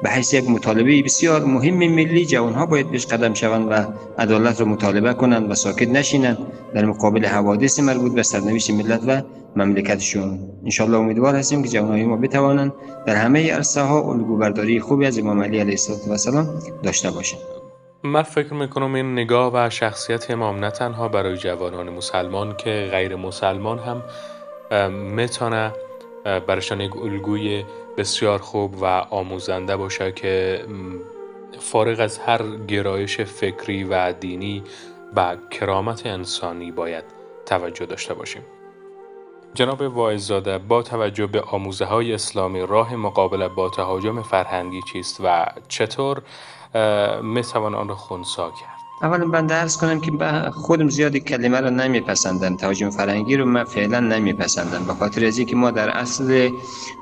به 0.04 0.10
حیث 0.10 0.34
یک 0.34 0.50
مطالبه 0.50 1.02
بسیار 1.02 1.46
مهم 1.46 1.78
ملی 1.78 2.26
جوانها 2.26 2.66
باید 2.66 2.90
پیش 2.90 3.06
قدم 3.06 3.34
شوند 3.34 3.72
و 3.72 3.86
عدالت 4.22 4.60
را 4.60 4.66
مطالبه 4.66 5.14
کنند 5.14 5.52
و 5.52 5.56
ساکت 5.56 5.88
نشینند. 5.88 6.38
در 6.74 6.86
مقابل 6.86 7.26
حوادث 7.26 7.80
مربوط 7.80 8.14
به 8.14 8.24
سرنوشت 8.24 8.72
ملت 8.72 9.02
و 9.08 9.22
مملکتشون. 9.56 10.40
انشالله 10.64 10.98
امیدوار 10.98 11.36
هستیم 11.36 11.64
که 11.64 11.70
جوانهای 11.70 12.04
ما 12.04 12.18
بتوانند 12.18 12.74
در 13.06 13.16
همه 13.16 13.52
عرصه 13.52 13.82
ها 13.82 14.12
الگو 14.12 14.38
برداری 14.38 14.80
خوبی 14.80 15.06
از 15.06 15.20
امام 15.20 15.44
علی 15.44 15.60
علیه 15.60 15.78
السلام 16.10 16.62
داشته 16.84 17.12
باشند. 17.12 17.42
من 18.04 18.24
فکر 18.24 18.54
می‌کنم 18.54 18.96
این 18.96 19.14
نگاه 19.14 19.52
و 19.54 19.70
شخصیت 19.70 20.32
امام 20.32 20.60
نه 20.60 20.72
تنها 20.72 21.08
برای 21.08 21.38
جوانان 21.38 21.90
مسلمان 21.90 22.56
که 22.58 22.88
غیر 22.92 23.16
مسلمان 23.16 23.80
هم 23.80 24.02
می‌تونه 24.92 25.72
برشان 26.48 26.82
یک 26.82 26.98
الگوی 26.98 27.64
بسیار 27.98 28.40
خوب 28.40 28.82
و 28.82 28.86
آموزنده 29.10 29.78
باشه 29.78 30.12
که 30.12 30.66
فارغ 31.60 32.00
از 32.00 32.18
هر 32.18 32.56
گرایش 32.56 33.22
فکری 33.22 33.84
و 33.84 34.14
دینی 34.14 34.64
و 35.16 35.38
کرامت 35.52 36.06
انسانی 36.06 36.72
باید 36.72 37.04
توجه 37.46 37.86
داشته 37.86 38.14
باشیم. 38.14 38.42
جناب 39.54 39.82
وایزاده 39.82 40.58
با 40.58 40.82
توجه 40.82 41.28
به 41.28 41.42
آموزه 41.42 41.86
های 41.86 42.14
اسلامی 42.14 42.62
راه 42.62 42.96
مقابله 42.96 43.48
با 43.48 43.70
تهاجم 43.70 44.22
فرهنگی 44.22 44.82
چیست 44.82 45.22
و 45.24 45.46
چطور 45.68 46.22
می‌توان 47.22 47.76
آن 47.76 47.90
را 47.90 47.96
خونسا 47.96 48.50
کرد؟ 48.50 48.83
اولا 49.04 49.26
من 49.26 49.46
درس 49.46 49.78
کنم 49.78 50.00
که 50.00 50.12
خودم 50.52 50.90
زیادی 50.90 51.20
کلمه 51.20 51.60
رو 51.60 51.70
نمیپسندم. 51.70 52.56
تهاجم 52.56 52.90
فرهنگی 52.90 53.38
رو 53.38 53.46
من 53.46 53.64
فعلا 53.64 54.00
نمیپسندم. 54.00 54.84
به 54.88 54.94
خاطر 54.94 55.26
از 55.26 55.40
که 55.40 55.56
ما 55.56 55.72
در 55.72 55.90
اصل 55.90 56.50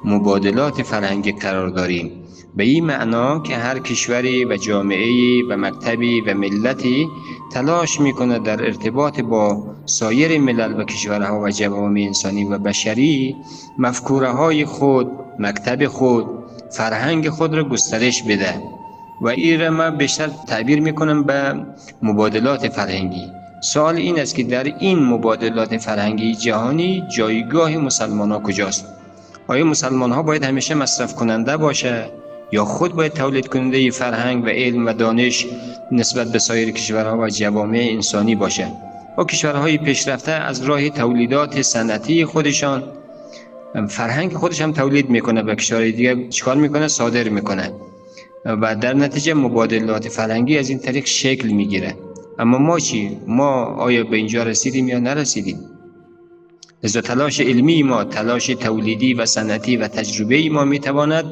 مبادلات 0.05 0.81
فرهنگی 0.81 1.31
قرار 1.31 1.69
داریم. 1.69 2.11
به 2.55 2.63
این 2.63 2.85
معنا 2.85 3.39
که 3.39 3.55
هر 3.55 3.79
کشوری 3.79 4.45
و 4.45 4.57
جامعه 4.57 5.43
و 5.49 5.57
مکتبی 5.57 6.21
و 6.21 6.33
ملتی 6.33 7.07
تلاش 7.53 7.99
می‌کنه 7.99 8.39
در 8.39 8.65
ارتباط 8.65 9.19
با 9.19 9.75
سایر 9.85 10.41
ملل 10.41 10.81
و 10.81 10.83
کشورها 10.83 11.41
و 11.41 11.49
جوامع 11.49 12.01
انسانی 12.01 12.43
و 12.43 12.57
بشری 12.57 13.35
مفکوره 13.77 14.29
های 14.29 14.65
خود 14.65 15.11
مکتب 15.39 15.87
خود 15.87 16.25
فرهنگ 16.71 17.29
خود 17.29 17.53
را 17.53 17.63
گسترش 17.63 18.23
بده. 18.23 18.80
و 19.21 19.27
این 19.27 19.61
را 19.61 19.69
من 19.69 19.97
بیشتر 19.97 20.29
تعبیر 20.47 20.81
می‌کنم 20.81 21.23
به 21.23 21.53
مبادلات 22.01 22.67
فرهنگی. 22.67 23.31
سوال 23.61 23.95
این 23.95 24.19
است 24.19 24.35
که 24.35 24.43
در 24.43 24.63
این 24.63 24.99
مبادلات 24.99 25.77
فرهنگی 25.77 26.35
جهانی 26.35 27.03
جایگاه 27.15 27.77
مسلمان 27.77 28.31
ها 28.31 28.39
کجاست؟ 28.39 28.85
آیا 29.47 29.65
مسلمان 29.65 30.11
ها 30.11 30.23
باید 30.23 30.43
همیشه 30.43 30.75
مصرف 30.75 31.15
کننده 31.15 31.57
باشه 31.57 32.09
یا 32.51 32.65
خود 32.65 32.95
باید 32.95 33.13
تولید 33.13 33.47
کننده 33.47 33.91
فرهنگ 33.91 34.43
و 34.43 34.47
علم 34.47 34.85
و 34.85 34.93
دانش 34.93 35.45
نسبت 35.91 36.31
به 36.31 36.39
سایر 36.39 36.71
کشورها 36.71 37.17
و 37.17 37.29
جوامع 37.29 37.87
انسانی 37.91 38.35
باشه؟ 38.35 38.67
و 39.17 39.23
کشورهای 39.23 39.77
پیشرفته 39.77 40.31
از 40.31 40.61
راه 40.61 40.89
تولیدات 40.89 41.61
صنعتی 41.61 42.25
خودشان 42.25 42.83
فرهنگ 43.89 44.33
خودش 44.33 44.61
هم 44.61 44.71
تولید 44.71 45.09
می‌کنه 45.09 45.41
و 45.41 45.55
کشورهای 45.55 45.91
دیگه 45.91 46.27
چیکار 46.27 46.55
می‌کنه؟ 46.55 46.87
صادر 46.87 47.29
می‌کنه. 47.29 47.71
و 48.45 48.75
در 48.75 48.93
نتیجه 48.93 49.33
مبادلات 49.33 50.09
فرهنگی 50.09 50.57
از 50.57 50.69
این 50.69 50.79
طریق 50.79 51.05
شکل 51.05 51.47
می‌گیره. 51.47 51.95
اما 52.39 52.57
ما 52.57 52.79
چی؟ 52.79 53.17
ما 53.27 53.65
آیا 53.65 54.03
به 54.03 54.17
اینجا 54.17 54.43
رسیدیم 54.43 54.87
یا 54.87 54.99
نرسیدیم؟ 54.99 55.59
لذا 56.83 57.01
تلاش 57.01 57.39
علمی 57.41 57.83
ما 57.83 58.03
تلاش 58.03 58.47
تولیدی 58.47 59.13
و 59.13 59.25
صنعتی 59.25 59.77
و 59.77 59.87
تجربه 59.87 60.49
ما 60.49 60.65
می‌تواند 60.65 61.25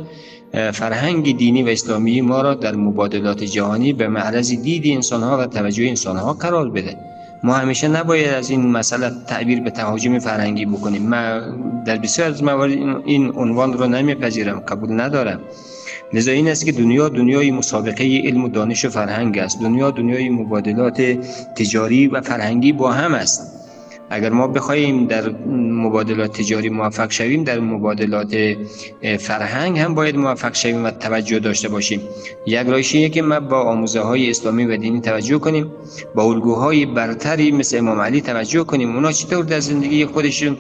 فرهنگ 0.73 1.37
دینی 1.37 1.63
و 1.63 1.67
اسلامی 1.67 2.21
ما 2.21 2.41
را 2.41 2.53
در 2.53 2.75
مبادلات 2.75 3.43
جهانی 3.43 3.93
به 3.93 4.07
معرض 4.07 4.51
دید 4.51 4.83
انسانها 4.85 5.37
و 5.37 5.45
توجه 5.45 5.83
انسانها 5.83 6.33
قرار 6.33 6.69
بده. 6.69 6.97
ما 7.43 7.53
همیشه 7.53 7.87
نباید 7.87 8.29
از 8.29 8.49
این 8.49 8.67
مسئله 8.67 9.11
تعبیر 9.27 9.61
به 9.61 9.69
تهاجم 9.69 10.19
فرهنگی 10.19 10.65
بکنیم. 10.65 11.09
ما 11.09 11.39
در 11.85 11.97
بسیار 11.97 12.29
از 12.29 12.43
موارد 12.43 12.71
این 13.05 13.31
عنوان 13.35 13.73
رو 13.73 13.87
نمیپذیرم 13.87 14.59
قبول 14.59 15.01
ندارم. 15.01 15.39
لذا 16.13 16.31
این 16.31 16.47
است 16.47 16.65
که 16.65 16.71
دنیا 16.71 17.09
دنیای 17.09 17.51
مسابقه 17.51 18.21
علم 18.25 18.43
و 18.43 18.49
دانش 18.49 18.85
و 18.85 18.89
فرهنگ 18.89 19.37
است. 19.37 19.61
دنیا 19.61 19.91
دنیای 19.91 20.29
مبادلات 20.29 21.01
تجاری 21.55 22.07
و 22.07 22.21
فرهنگی 22.21 22.73
با 22.73 22.91
هم 22.91 23.13
است. 23.13 23.59
اگر 24.09 24.29
ما 24.29 24.47
بخواهیم 24.47 25.05
در 25.05 25.29
مبادلات 25.55 26.37
تجاری 26.37 26.69
موفق 26.69 27.11
شویم 27.11 27.43
در 27.43 27.59
مبادلات 27.59 28.37
فرهنگ 29.19 29.79
هم 29.79 29.95
باید 29.95 30.17
موفق 30.17 30.55
شویم 30.55 30.85
و 30.85 30.91
توجه 30.91 31.39
داشته 31.39 31.69
باشیم. 31.69 32.01
یک 32.45 32.67
راهش 32.67 32.95
که 32.95 33.21
ما 33.21 33.39
با 33.39 33.61
آموزه 33.61 33.99
های 33.99 34.29
اسلامی 34.29 34.65
و 34.65 34.77
دینی 34.77 35.01
توجه 35.01 35.37
کنیم. 35.37 35.71
با 36.15 36.23
الگوهای 36.23 36.85
برتری 36.85 37.51
مثل 37.51 37.77
امام 37.77 37.99
علی 37.99 38.21
توجه 38.21 38.63
کنیم. 38.63 38.95
اونا 38.95 39.11
چطور 39.11 39.45
در 39.45 39.59
زندگی 39.59 40.05
خودشون 40.05 40.57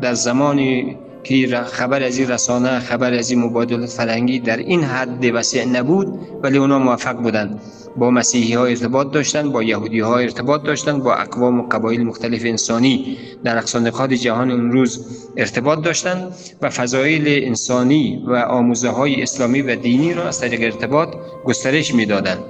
در 0.00 0.14
زمانی 0.14 0.96
که 1.24 1.62
خبر 1.66 2.02
از 2.02 2.18
این 2.18 2.28
رسانه 2.28 2.80
خبر 2.80 3.14
از 3.14 3.30
این 3.30 3.40
مبادلات 3.40 3.88
فرهنگی 3.88 4.40
در 4.40 4.56
این 4.56 4.84
حد 4.84 5.24
وسیع 5.34 5.64
نبود 5.64 6.18
ولی 6.42 6.58
اونا 6.58 6.78
موفق 6.78 7.16
بودند. 7.16 7.60
با 7.96 8.10
مسیحی 8.10 8.54
ها 8.54 8.66
ارتباط 8.66 9.10
داشتن 9.10 9.52
با 9.52 9.62
یهودی 9.62 10.00
ها 10.00 10.18
ارتباط 10.18 10.62
داشتن 10.62 10.98
با 10.98 11.14
اقوام 11.14 11.60
و 11.60 11.66
قبایل 11.70 12.02
مختلف 12.04 12.44
انسانی 12.44 13.18
در 13.44 13.58
اقصان 13.58 13.90
جهان 14.16 14.50
امروز 14.50 15.06
ارتباط 15.36 15.82
داشتن 15.82 16.28
و 16.62 16.70
فضایل 16.70 17.44
انسانی 17.46 18.24
و 18.26 18.34
آموزه 18.34 18.88
های 18.88 19.22
اسلامی 19.22 19.62
و 19.62 19.76
دینی 19.76 20.14
را 20.14 20.28
از 20.28 20.40
طریق 20.40 20.60
ارتباط 20.62 21.08
گسترش 21.44 21.94
می‌دادند. 21.94 22.44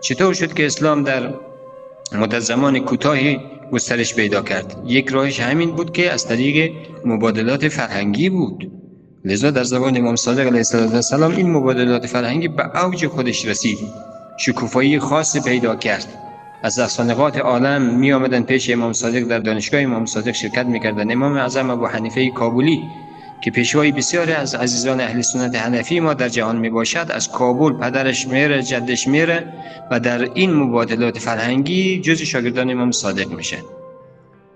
چطور 0.00 0.34
شد 0.34 0.54
که 0.54 0.66
اسلام 0.66 1.02
در 1.02 1.34
مدت 2.12 2.40
زمان 2.40 2.78
کوتاهی 2.78 3.40
گسترش 3.72 4.14
پیدا 4.14 4.42
کرد. 4.42 4.82
یک 4.86 5.08
راهش 5.08 5.40
همین 5.40 5.70
بود 5.70 5.92
که 5.92 6.12
از 6.12 6.28
طریق 6.28 6.72
مبادلات 7.04 7.68
فرهنگی 7.68 8.28
بود. 8.28 8.70
لذا 9.24 9.50
در 9.50 9.64
زبان 9.64 9.96
امام 9.96 10.16
صادق 10.16 10.46
علیه 10.46 10.64
السلام 10.74 11.36
این 11.36 11.50
مبادلات 11.50 12.06
فرهنگی 12.06 12.48
به 12.48 12.84
اوج 12.84 13.06
خودش 13.06 13.46
رسید. 13.46 13.78
شکوفایی 14.38 14.98
خاص 14.98 15.36
پیدا 15.44 15.76
کرد. 15.76 16.06
از 16.62 16.78
اصانقات 16.78 17.38
عالم 17.38 17.82
می 17.82 18.12
آمدن 18.12 18.42
پیش 18.42 18.70
امام 18.70 18.92
صادق 18.92 19.20
در 19.20 19.38
دانشگاه 19.38 19.80
امام 19.80 20.06
صادق 20.06 20.32
شرکت 20.32 20.66
می‌کردن 20.66 21.12
امام 21.12 21.32
اعظم 21.32 21.70
ابو 21.70 21.86
حنیفه 21.86 22.30
کابلی 22.30 22.82
که 23.40 23.50
پیشوای 23.50 23.92
بسیاری 23.92 24.32
از 24.32 24.54
عزیزان 24.54 25.00
اهل 25.00 25.20
سنت 25.20 25.56
حنفی 25.56 26.00
ما 26.00 26.14
در 26.14 26.28
جهان 26.28 26.56
می 26.56 26.70
باشد 26.70 27.06
از 27.10 27.30
کابل 27.30 27.72
پدرش 27.72 28.28
میره 28.28 28.62
جدش 28.62 29.08
میره 29.08 29.52
و 29.90 30.00
در 30.00 30.22
این 30.22 30.52
مبادلات 30.52 31.18
فرهنگی 31.18 32.00
جز 32.00 32.22
شاگردان 32.22 32.70
امام 32.70 32.90
صادق 32.90 33.30
میشه. 33.30 33.58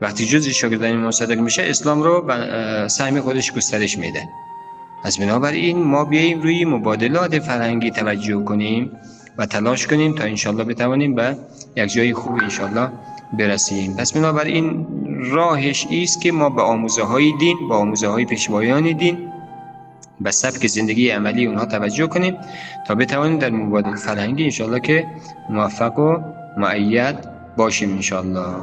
وقتی 0.00 0.26
جز 0.26 0.48
شاگردان 0.48 0.92
امام 0.92 1.10
صادق 1.10 1.38
میشه 1.38 1.62
اسلام 1.62 2.02
رو 2.02 2.24
سهم 2.88 3.20
خودش 3.20 3.52
گسترش 3.52 3.98
میده. 3.98 4.28
از 5.04 5.18
بنابراین 5.18 5.78
ما 5.78 6.04
بیاییم 6.04 6.42
روی 6.42 6.64
مبادلات 6.64 7.38
فرهنگی 7.38 7.90
توجه 7.90 8.44
کنیم 8.44 8.92
و 9.38 9.46
تلاش 9.46 9.86
کنیم 9.86 10.14
تا 10.14 10.24
انشالله 10.24 10.64
بتوانیم 10.64 11.14
به 11.14 11.36
یک 11.76 11.92
جای 11.92 12.14
خوب 12.14 12.38
انشالله 12.42 12.88
برسیم. 13.38 13.96
پس 13.96 14.12
بنابراین 14.12 14.86
راهش 15.24 15.86
ایست 15.90 16.20
که 16.20 16.32
ما 16.32 16.50
به 16.50 16.62
آموزه 16.62 17.02
های 17.02 17.32
دین 17.32 17.68
با 17.68 17.76
آموزه 17.76 18.08
های 18.08 18.24
پیشوایان 18.24 18.92
دین 18.92 19.32
به 20.20 20.30
سبک 20.30 20.66
زندگی 20.66 21.10
عملی 21.10 21.46
اونها 21.46 21.66
توجه 21.66 22.06
کنیم 22.06 22.36
تا 22.86 22.94
بتوانیم 22.94 23.38
در 23.38 23.50
مبادل 23.50 23.96
فرهنگی 23.96 24.44
انشالله 24.44 24.80
که 24.80 25.06
موفق 25.50 25.98
و 25.98 26.16
معید 26.56 27.16
باشیم 27.56 27.92
انشالله 27.92 28.56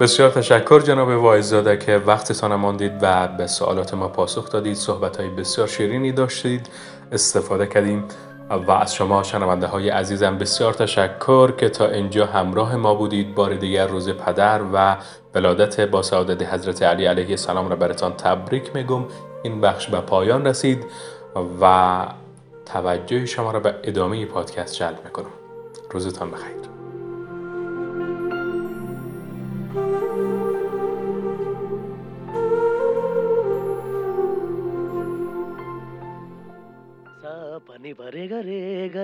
بسیار 0.00 0.30
تشکر 0.30 0.80
جناب 0.80 1.08
وایزاده 1.08 1.76
که 1.76 1.96
وقتتان 1.96 2.54
ماندید 2.54 2.92
و 3.02 3.28
به 3.28 3.46
سوالات 3.46 3.94
ما 3.94 4.08
پاسخ 4.08 4.50
دادید 4.50 4.74
صحبت 4.74 5.16
های 5.16 5.28
بسیار 5.28 5.68
شیرینی 5.68 6.12
داشتید. 6.12 6.68
استفاده 7.12 7.66
کردیم. 7.66 8.04
و 8.50 8.70
از 8.70 8.94
شما 8.94 9.22
شنونده 9.22 9.66
های 9.66 9.88
عزیزم 9.88 10.38
بسیار 10.38 10.72
تشکر 10.74 11.52
که 11.52 11.68
تا 11.68 11.86
اینجا 11.86 12.26
همراه 12.26 12.76
ما 12.76 12.94
بودید. 12.94 13.34
بار 13.34 13.54
دیگر 13.54 13.86
روز 13.86 14.10
پدر 14.10 14.60
و 14.72 14.96
ولادت 15.34 15.80
با 15.80 16.02
سعادت 16.02 16.54
حضرت 16.54 16.82
علی 16.82 17.06
علیه 17.06 17.30
السلام 17.30 17.68
را 17.68 17.76
براتان 17.76 18.12
تبریک 18.12 18.76
میگم. 18.76 19.04
این 19.42 19.60
بخش 19.60 19.86
به 19.88 20.00
پایان 20.00 20.46
رسید 20.46 20.84
و 21.60 22.06
توجه 22.66 23.26
شما 23.26 23.50
را 23.50 23.60
به 23.60 23.74
ادامه 23.82 24.26
پادکست 24.26 24.74
جلب 24.74 24.98
می‌کنم. 25.04 25.30
روزتان 25.90 26.30
بخیر. 26.30 26.65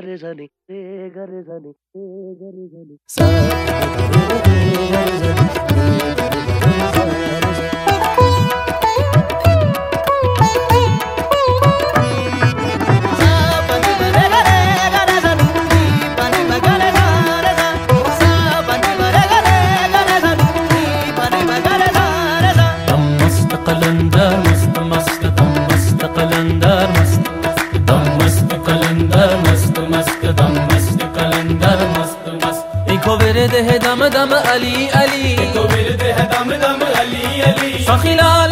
गरे 0.03 0.17
जाने 0.19 0.45
रे 0.71 1.11
गरे 1.15 1.43
जाने 1.47 1.71
रे 1.71 2.35
गरे 2.43 2.67
जाने 2.75 2.97
सा 3.15 3.27
गरे 4.91 5.17
जाने 5.23 5.31
रे 5.31 5.75
गरे 5.79 6.15
जाने 6.19 6.32
دم 34.23 34.35
علی 34.35 34.87
علی. 34.87 35.37
ده 35.97 36.27
دم 36.27 36.57
دم 36.57 36.81
علی 37.01 37.43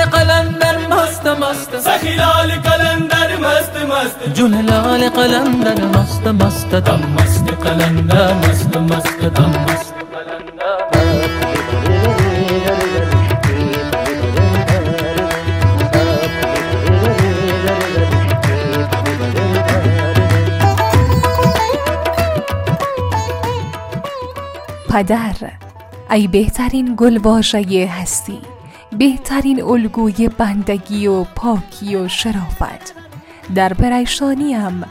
قلندر 0.04 0.76
مست 0.78 1.26
مست. 1.26 1.80
سخیلال 1.80 2.50
قلندر 2.50 3.36
مست 3.36 3.76
مست. 3.90 4.38
لال 4.60 5.08
قلندر 5.08 5.84
مست 5.84 6.26
مست. 6.26 6.70
دم 6.74 7.00
مست 7.18 7.50
قلندر 7.64 8.34
مست 8.34 8.76
مست. 8.76 9.20
دم 9.20 9.64
مست. 9.68 9.99
پدر. 24.90 25.34
ای 26.10 26.28
بهترین 26.28 26.94
گلواژه 26.96 27.86
هستی. 27.86 28.38
بهترین 28.98 29.62
الگوی 29.62 30.28
بندگی 30.28 31.06
و 31.06 31.24
پاکی 31.24 31.96
و 31.96 32.08
شرافت. 32.08 32.94
در 33.54 33.74
پریشانیم 33.74 34.84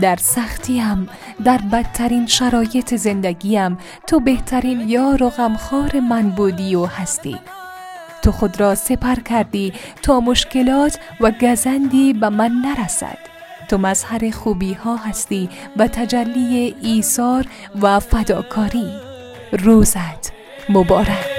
در 0.00 0.16
سختیم 0.16 1.08
در 1.44 1.58
بدترین 1.58 2.26
شرایط 2.26 2.94
زندگیم 2.94 3.78
تو 4.06 4.20
بهترین 4.20 4.88
یار 4.88 5.22
و 5.22 5.30
غمخوار 5.30 6.00
من 6.00 6.30
بودی 6.30 6.74
و 6.74 6.84
هستی. 6.86 7.38
تو 8.22 8.32
خود 8.32 8.60
را 8.60 8.74
سپر 8.74 9.14
کردی 9.14 9.72
تا 10.02 10.20
مشکلات 10.20 10.98
و 11.20 11.30
گزندی 11.30 12.12
به 12.12 12.28
من 12.28 12.50
نرسد. 12.50 13.18
تو 13.68 13.78
مظهر 13.78 14.30
خوبی 14.30 14.72
ها 14.72 14.96
هستی 14.96 15.48
و 15.76 15.88
تجلی 15.88 16.74
ایثار 16.82 17.46
و 17.82 18.00
فداکاری. 18.00 19.05
روزت 19.56 20.32
مبارک. 20.68 21.36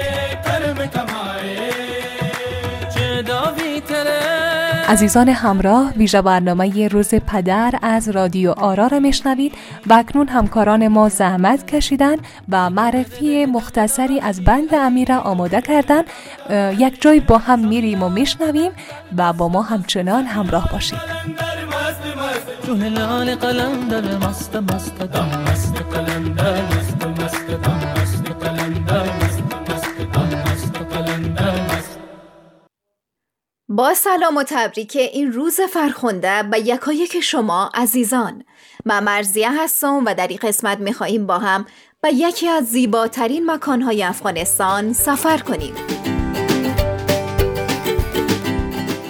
عزیزان 4.88 5.28
همراه 5.28 5.92
ویژه 5.96 6.22
برنامه 6.22 6.88
روز 6.88 7.14
پدر 7.14 7.74
از 7.82 8.08
رادیو 8.08 8.50
آرا 8.50 8.86
را 8.86 8.98
میشنوید. 8.98 9.54
و 9.86 9.92
اکنون 9.94 10.28
همکاران 10.28 10.88
ما 10.88 11.08
زحمت 11.08 11.66
کشیدن 11.66 12.16
و 12.48 12.70
معرفی 12.70 13.46
مختصری 13.46 14.20
از 14.20 14.44
بند 14.44 14.74
امیر 14.74 15.12
آماده 15.12 15.60
کردن. 15.60 16.02
یک 16.78 17.02
جای 17.02 17.20
با 17.20 17.38
هم 17.38 17.68
میریم 17.68 18.02
و 18.02 18.08
میشنویم 18.08 18.70
و 19.16 19.32
با 19.32 19.48
ما 19.48 19.62
همچنان 19.62 20.24
همراه 20.24 20.68
باشید. 20.72 20.98
جون 22.66 22.88
مست 24.16 24.56
مست 24.56 24.56
مست 24.56 25.82
قلندر 25.92 26.62
با 33.78 33.94
سلام 33.94 34.36
و 34.36 34.42
تبریک 34.42 34.96
این 34.96 35.32
روز 35.32 35.60
فرخنده 35.60 36.42
به 36.42 36.58
یکایک 36.60 37.20
شما 37.20 37.70
عزیزان 37.74 38.44
من 38.84 39.04
مرزیه 39.04 39.62
هستم 39.62 40.04
و 40.06 40.14
در 40.14 40.26
این 40.26 40.38
قسمت 40.42 40.78
می‌خواهیم 40.78 41.26
با 41.26 41.38
هم 41.38 41.66
به 42.00 42.14
یکی 42.14 42.48
از 42.48 42.64
زیباترین 42.64 43.50
مکانهای 43.50 44.02
افغانستان 44.02 44.92
سفر 44.92 45.38
کنیم 45.38 45.74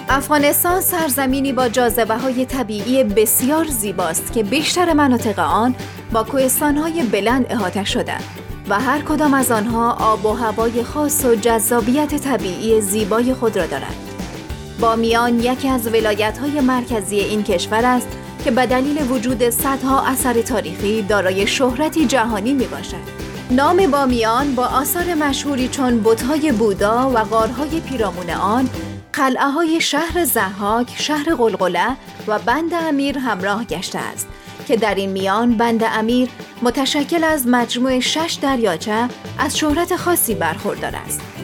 افغانستان 0.09 0.81
سرزمینی 0.81 1.53
با 1.53 1.69
جاذبه 1.69 2.15
های 2.15 2.45
طبیعی 2.45 3.03
بسیار 3.03 3.65
زیباست 3.65 4.33
که 4.33 4.43
بیشتر 4.43 4.93
مناطق 4.93 5.39
آن 5.39 5.75
با 6.11 6.23
کوهستانهای 6.23 7.03
بلند 7.03 7.45
احاطه 7.49 7.85
شده 7.85 8.17
و 8.69 8.79
هر 8.79 9.01
کدام 9.01 9.33
از 9.33 9.51
آنها 9.51 9.91
آب 9.93 10.25
و 10.25 10.33
هوای 10.33 10.83
خاص 10.83 11.25
و 11.25 11.35
جذابیت 11.35 12.15
طبیعی 12.15 12.81
زیبای 12.81 13.33
خود 13.33 13.57
را 13.57 13.65
دارند. 13.65 14.08
بامیان 14.79 15.39
یکی 15.39 15.69
از 15.69 15.87
ولایت‌های 15.87 16.61
مرکزی 16.61 17.19
این 17.19 17.43
کشور 17.43 17.85
است 17.85 18.07
که 18.43 18.51
به 18.51 18.65
دلیل 18.65 19.11
وجود 19.11 19.49
صدها 19.49 20.01
اثر 20.07 20.41
تاریخی 20.41 21.01
دارای 21.01 21.47
شهرتی 21.47 22.05
جهانی 22.05 22.53
می 22.53 22.67
باشد. 22.67 23.19
نام 23.51 23.87
بامیان 23.91 24.55
با 24.55 24.65
آثار 24.65 25.13
مشهوری 25.13 25.67
چون 25.67 26.03
بت‌های 26.03 26.51
بودا 26.51 27.11
و 27.15 27.23
غارهای 27.23 27.79
پیرامون 27.79 28.29
آن 28.29 28.69
قلعه 29.13 29.49
های 29.49 29.81
شهر 29.81 30.25
زحاک، 30.25 30.89
شهر 30.97 31.35
قلقله 31.35 31.87
و 32.27 32.39
بند 32.39 32.73
امیر 32.73 33.17
همراه 33.17 33.63
گشته 33.63 33.99
است 33.99 34.27
که 34.67 34.77
در 34.77 34.95
این 34.95 35.09
میان 35.09 35.57
بند 35.57 35.83
امیر 35.83 36.29
متشکل 36.61 37.23
از 37.23 37.47
مجموع 37.47 37.99
شش 37.99 38.37
دریاچه 38.41 39.07
از 39.39 39.57
شهرت 39.57 39.95
خاصی 39.95 40.35
برخوردار 40.35 40.95
است. 40.95 41.38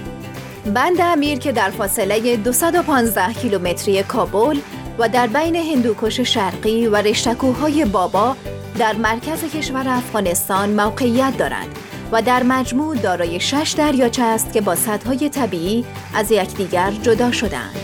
بند 0.73 1.01
امیر 1.01 1.39
که 1.39 1.51
در 1.51 1.69
فاصله 1.69 2.37
215 2.37 3.33
کیلومتری 3.33 4.03
کابل 4.03 4.59
و 4.99 5.09
در 5.09 5.27
بین 5.27 5.55
هندوکش 5.55 6.19
شرقی 6.19 6.87
و 6.87 6.95
رشتکوهای 6.95 7.85
بابا 7.85 8.35
در 8.79 8.95
مرکز 8.95 9.43
کشور 9.43 9.87
افغانستان 9.87 10.69
موقعیت 10.69 11.37
دارد 11.37 11.67
و 12.11 12.21
در 12.21 12.43
مجموع 12.43 12.95
دارای 12.95 13.39
شش 13.39 13.75
دریاچه 13.77 14.23
است 14.23 14.53
که 14.53 14.61
با 14.61 14.75
سدهای 14.75 15.29
طبیعی 15.29 15.85
از 16.15 16.31
یکدیگر 16.31 16.91
جدا 16.91 17.31
شدهاند. 17.31 17.79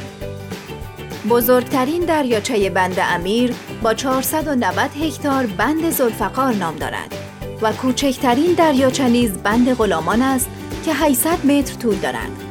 بزرگترین 1.30 2.06
دریاچه 2.06 2.70
بند 2.70 2.98
امیر 3.00 3.54
با 3.82 3.94
490 3.94 4.90
هکتار 5.04 5.46
بند 5.46 5.90
زلفقار 5.90 6.54
نام 6.54 6.76
دارد 6.76 7.16
و 7.62 7.72
کوچکترین 7.72 8.54
دریاچه 8.54 9.10
نیز 9.10 9.32
بند 9.32 9.74
غلامان 9.74 10.22
است 10.22 10.50
که 10.86 10.94
800 10.94 11.46
متر 11.46 11.74
طول 11.74 11.96
دارد. 11.96 12.51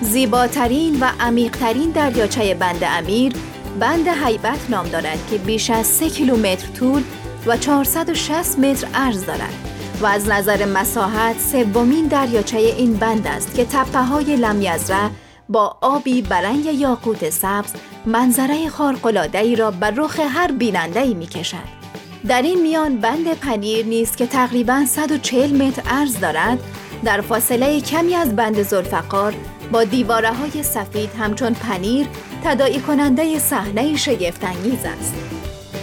زیباترین 0.00 1.00
و 1.00 1.10
عمیقترین 1.20 1.90
دریاچه 1.90 2.54
بند 2.54 2.84
امیر 2.84 3.32
بند 3.80 4.08
حیبت 4.08 4.70
نام 4.70 4.88
دارد 4.88 5.18
که 5.30 5.38
بیش 5.38 5.70
از 5.70 5.86
3 5.86 6.08
کیلومتر 6.08 6.66
طول 6.66 7.02
و 7.46 7.56
460 7.56 8.58
متر 8.58 8.86
عرض 8.94 9.24
دارد. 9.24 9.54
و 10.00 10.06
از 10.06 10.28
نظر 10.28 10.64
مساحت 10.64 11.40
سومین 11.40 12.06
دریاچه 12.06 12.58
این 12.58 12.94
بند 12.94 13.26
است 13.26 13.54
که 13.54 13.64
تپه 13.64 13.98
های 13.98 14.36
لمیزره 14.36 15.10
با 15.48 15.76
آبی 15.80 16.22
برنگ 16.22 16.64
یاقوت 16.66 17.30
سبز 17.30 17.72
منظره 18.06 18.68
خارق‌العاده‌ای 18.68 19.56
را 19.56 19.70
بر 19.70 19.90
رخ 19.90 20.20
هر 20.20 20.52
بیننده 20.52 21.00
ای 21.00 21.14
می 21.14 21.26
کشد. 21.26 21.84
در 22.28 22.42
این 22.42 22.62
میان 22.62 22.98
بند 22.98 23.34
پنیر 23.34 23.86
نیز 23.86 24.16
که 24.16 24.26
تقریبا 24.26 24.84
140 24.84 25.62
متر 25.62 25.82
عرض 25.90 26.20
دارد 26.20 26.58
در 27.04 27.20
فاصله 27.20 27.80
کمی 27.80 28.14
از 28.14 28.36
بند 28.36 28.62
زلفقار 28.62 29.34
با 29.72 29.84
دیواره 29.84 30.32
های 30.32 30.62
سفید 30.62 31.10
همچون 31.18 31.54
پنیر 31.54 32.06
تدائی 32.44 32.80
کننده 32.80 33.38
صحنه 33.38 33.96
شگفتانگیز 33.96 34.84
است. 34.84 35.14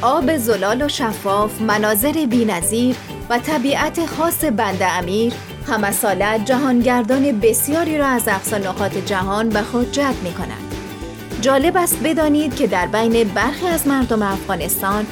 آب 0.02 0.38
زلال 0.38 0.82
و 0.82 0.88
شفاف، 0.88 1.62
مناظر 1.62 2.26
بینظیر 2.30 2.96
و 3.30 3.40
طبیعت 3.40 4.06
خاص 4.06 4.46
بند 4.46 4.80
امیر 4.82 5.34
همسالت 5.68 6.46
جهانگردان 6.46 7.40
بسیاری 7.40 7.98
را 7.98 8.08
از 8.08 8.28
نقاط 8.54 8.98
جهان 8.98 9.50
به 9.50 9.62
خود 9.62 9.92
جلب 9.92 10.24
می 10.24 10.34
کند. 10.34 10.76
جالب 11.42 11.78
است 11.78 12.04
بدانید 12.04 12.56
که 12.56 12.68
در 12.68 12.88
بین 12.88 13.24
برخی 13.24 13.68
از 13.68 13.88
مردم 13.88 14.22
افغانستان 14.22 15.06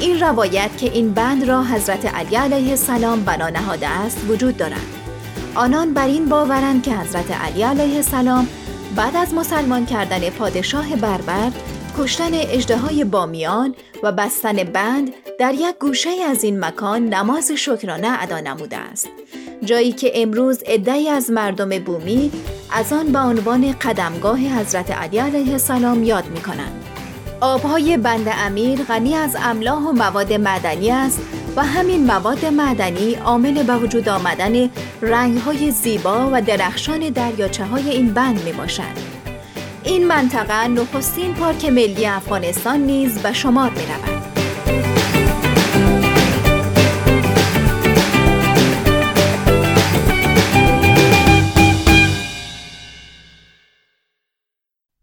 این 0.00 0.20
روایت 0.20 0.70
که 0.78 0.92
این 0.92 1.14
بند 1.14 1.44
را 1.44 1.64
حضرت 1.64 2.14
علی 2.14 2.36
علیه 2.36 2.70
السلام 2.70 3.24
بنا 3.24 3.48
نهاده 3.48 3.88
است 3.88 4.18
وجود 4.28 4.56
دارد. 4.56 5.05
آنان 5.56 5.94
بر 5.94 6.06
این 6.06 6.28
باورند 6.28 6.82
که 6.82 6.92
حضرت 6.92 7.30
علی 7.30 7.62
علیه 7.62 7.96
السلام 7.96 8.48
بعد 8.96 9.16
از 9.16 9.34
مسلمان 9.34 9.86
کردن 9.86 10.30
پادشاه 10.30 10.96
بربر 10.96 11.50
کشتن 11.98 12.34
اجده 12.34 13.04
بامیان 13.04 13.74
و 14.02 14.12
بستن 14.12 14.64
بند 14.64 15.10
در 15.38 15.54
یک 15.54 15.78
گوشه 15.80 16.10
از 16.30 16.44
این 16.44 16.64
مکان 16.64 17.08
نماز 17.08 17.52
شکرانه 17.52 18.22
ادا 18.22 18.40
نموده 18.40 18.76
است 18.76 19.08
جایی 19.64 19.92
که 19.92 20.12
امروز 20.14 20.62
عدهای 20.62 21.08
از 21.08 21.30
مردم 21.30 21.78
بومی 21.78 22.32
از 22.72 22.92
آن 22.92 23.06
به 23.12 23.18
عنوان 23.18 23.72
قدمگاه 23.72 24.38
حضرت 24.38 24.90
علی 24.90 25.18
علیه 25.18 25.52
السلام 25.52 26.02
یاد 26.02 26.26
می 26.26 26.40
کنند. 26.40 26.95
آبهای 27.40 27.96
بند 27.96 28.28
امیر 28.28 28.82
غنی 28.82 29.14
از 29.14 29.36
املاح 29.42 29.82
و 29.82 29.92
مواد 29.92 30.32
معدنی 30.32 30.90
است 30.90 31.20
و 31.56 31.62
همین 31.64 32.06
مواد 32.06 32.44
معدنی 32.44 33.14
عامل 33.14 33.62
به 33.62 33.76
وجود 33.76 34.08
آمدن 34.08 34.70
رنگهای 35.02 35.70
زیبا 35.70 36.30
و 36.32 36.42
درخشان 36.42 37.10
دریاچه 37.10 37.64
های 37.64 37.90
این 37.90 38.12
بند 38.12 38.44
می 38.44 38.52
باشد. 38.52 39.16
این 39.84 40.06
منطقه 40.06 40.68
نخستین 40.68 41.34
پارک 41.34 41.64
ملی 41.64 42.06
افغانستان 42.06 42.80
نیز 42.80 43.18
به 43.18 43.32
شمار 43.32 43.70
می 43.70 43.82
رود. 43.86 44.15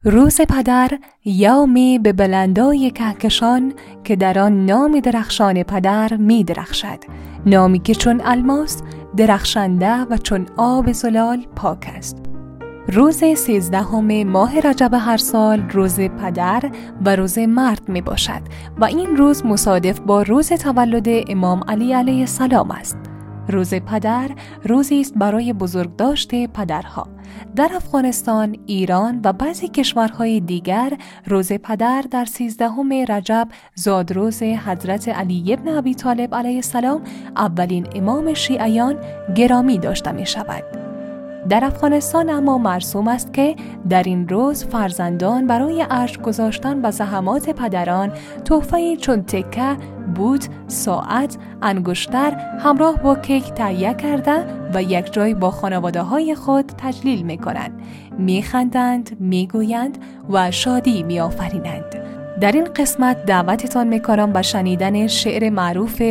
روز 0.06 0.42
پدر 0.42 0.92
یومی 1.26 2.00
به 2.00 2.14
بلندای 2.14 2.92
کهکشان 2.92 3.74
که 4.04 4.16
در 4.16 4.40
آن 4.40 4.66
نام 4.66 5.00
درخشان 5.00 5.64
پدر 5.64 6.18
می 6.18 6.44
درخشد. 6.44 7.00
نامی 7.46 7.80
که 7.80 7.96
چون 7.96 8.22
الماس 8.26 8.82
درخشنده 9.18 10.02
و 10.02 10.18
چون 10.18 10.46
آب 10.58 10.92
زلال 10.92 11.46
پاک 11.56 11.92
است. 11.96 12.18
روز 12.88 13.24
سیزدهم 13.36 14.24
ماه 14.24 14.60
رجب 14.60 14.94
هر 14.94 15.18
سال 15.18 15.70
روز 15.70 16.00
پدر 16.00 16.72
و 17.06 17.16
روز 17.16 17.38
مرد 17.40 17.90
می 17.90 18.02
باشد 18.02 18.42
و 18.78 18.86
این 18.86 19.18
روز 19.18 19.46
مصادف 19.46 20.00
با 20.00 20.22
روز 20.22 20.50
تولد 20.50 21.08
امام 21.28 21.64
علی 21.68 21.94
علیه 21.94 22.20
السلام 22.20 22.72
است. 22.72 23.13
روز 23.48 23.74
پدر 23.74 24.30
روزی 24.64 25.02
است 25.02 25.14
برای 25.16 25.54
بزرگداشت 25.54 26.48
پدرها 26.48 27.08
در 27.56 27.72
افغانستان، 27.76 28.56
ایران 28.66 29.22
و 29.24 29.34
بعضی 29.34 29.68
کشورهای 29.68 30.40
دیگر 30.40 30.98
روز 31.26 31.54
پدر 31.54 32.06
در 32.12 32.26
سیزدهم 32.26 32.94
رجب 32.94 33.48
زادروز 33.76 34.44
حضرت 34.44 35.10
علی 35.10 35.54
ابن 35.54 35.68
ابی 35.68 35.96
طالب 35.96 36.36
علیه 36.36 36.56
السلام 36.56 37.02
اولین 37.36 37.88
امام 37.96 38.34
شیعیان 38.34 38.98
گرامی 39.36 39.78
داشته 39.78 40.12
می 40.12 40.26
شود. 40.26 40.93
در 41.50 41.66
افغانستان 41.66 42.30
اما 42.30 42.58
مرسوم 42.58 43.08
است 43.08 43.34
که 43.34 43.56
در 43.90 44.04
این 44.04 44.30
روز 44.30 44.66
فرزندان 44.66 45.48
برای 45.48 45.86
ارش 45.90 46.18
گذاشتن 46.18 46.82
به 46.82 46.92
زحمات 46.92 47.50
پدران 47.50 48.12
تحفه 48.46 48.96
چون 48.96 49.24
تکه، 49.24 49.78
بود، 50.16 50.44
ساعت، 50.68 51.38
انگشتر 51.62 52.32
همراه 52.60 52.98
با 52.98 53.16
کیک 53.16 53.44
تهیه 53.44 53.94
کرده 53.94 54.46
و 54.74 54.84
یک 54.84 55.14
جای 55.14 55.34
با 55.34 55.52
خانواده 55.52 56.02
های 56.02 56.36
خود 56.36 56.72
تجلیل 56.78 57.22
می 57.22 57.38
کنند. 57.38 57.82
می 58.18 58.44
خندند، 58.44 59.18
می 59.20 59.48
گویند 59.48 59.98
و 60.30 60.52
شادی 60.52 61.04
می 61.04 61.20
آفرینند. 61.20 62.13
در 62.42 62.52
این 62.52 62.64
قسمت 62.64 63.26
دعوتتان 63.26 63.88
می‌کنم 63.88 64.34
به 64.34 64.42
شنیدن 64.42 65.08
شعر 65.08 65.50
معروف 65.50 66.02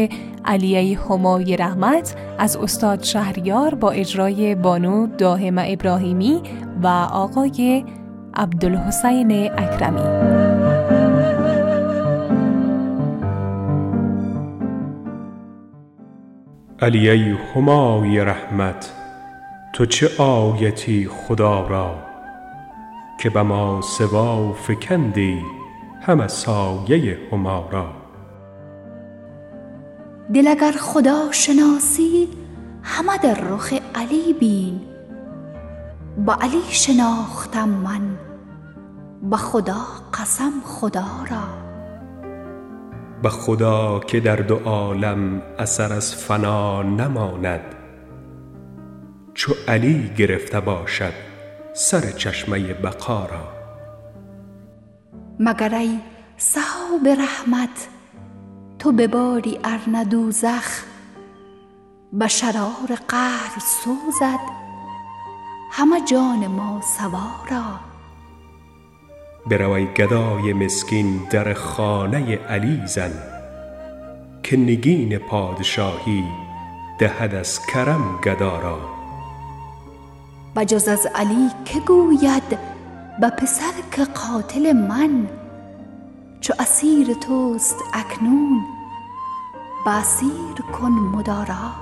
علیه 0.44 1.00
همای 1.00 1.56
رحمت 1.56 2.16
از 2.38 2.56
استاد 2.56 3.02
شهریار 3.02 3.74
با 3.74 3.90
اجرای 3.90 4.54
بانو 4.54 5.06
داهم 5.06 5.54
ابراهیمی 5.58 6.42
و 6.82 6.86
آقای 7.12 7.84
عبدالحسین 8.34 9.52
اکرمی. 9.52 10.00
علیه 16.80 17.36
همای 17.54 18.20
رحمت 18.20 18.92
تو 19.72 19.86
چه 19.86 20.22
آیتی 20.22 21.08
خدا 21.08 21.66
را 21.66 21.94
که 23.20 23.30
به 23.30 23.42
ما 23.42 23.80
سوا 23.82 24.52
فکندی؟ 24.52 25.61
همه 26.04 26.28
سایه 26.28 27.18
هما 27.32 27.68
را 27.72 28.02
دل 30.34 30.48
اگر 30.48 30.72
خدا 30.72 31.32
شناسی 31.32 32.28
همه 32.82 33.18
در 33.18 33.34
رخ 33.34 33.72
علی 33.94 34.32
بین. 34.32 34.80
با 36.26 36.34
علی 36.40 36.62
شناختم 36.68 37.68
من 37.68 38.18
به 39.30 39.36
خدا 39.36 39.80
قسم 40.14 40.52
خدا 40.64 41.06
را. 41.30 41.42
به 43.22 43.28
خدا 43.28 44.00
که 44.00 44.20
در 44.20 44.36
دو 44.36 44.56
عالم 44.56 45.42
اثر 45.58 45.92
از 45.92 46.14
فنا 46.14 46.82
نماند 46.82 47.74
چو 49.34 49.52
علی 49.68 50.10
گرفته 50.16 50.60
باشد 50.60 51.12
سر 51.74 52.00
چشمه 52.10 52.74
بقا 52.74 53.26
را. 53.26 53.61
مگر 55.38 55.74
ای 55.74 55.98
صحاب 56.36 57.08
رحمت 57.08 57.88
تو 58.78 58.92
بباری 58.92 59.58
ار 59.64 60.04
دوزخ 60.04 60.82
به 62.12 62.28
شرار 62.28 62.98
قهر 63.08 63.58
سوزد 63.58 64.40
همه 65.70 66.00
جان 66.00 66.46
ما 66.46 66.80
سوارا. 66.98 67.64
برو 69.46 69.70
ای 69.70 69.86
گدای 69.86 70.52
مسکین 70.52 71.20
در 71.30 71.54
خانه 71.54 72.36
علی 72.36 72.86
زن 72.86 73.12
که 74.42 74.56
نگین 74.56 75.18
پادشاهی 75.18 76.24
دهد 76.98 77.34
از 77.34 77.66
کرم 77.66 78.20
گدا 78.24 78.60
را 78.60 78.78
بجز 80.56 80.88
از 80.88 81.06
علی 81.14 81.50
که 81.64 81.80
گوید 81.80 82.71
به 83.22 83.30
پسر 83.30 83.72
که 83.90 84.04
قاتل 84.04 84.72
من 84.72 85.28
چو 86.40 86.54
اسیر 86.58 87.14
توست 87.14 87.76
اکنون 87.94 88.64
بسیر 89.86 90.66
کن 90.72 90.90
مدارا. 90.90 91.72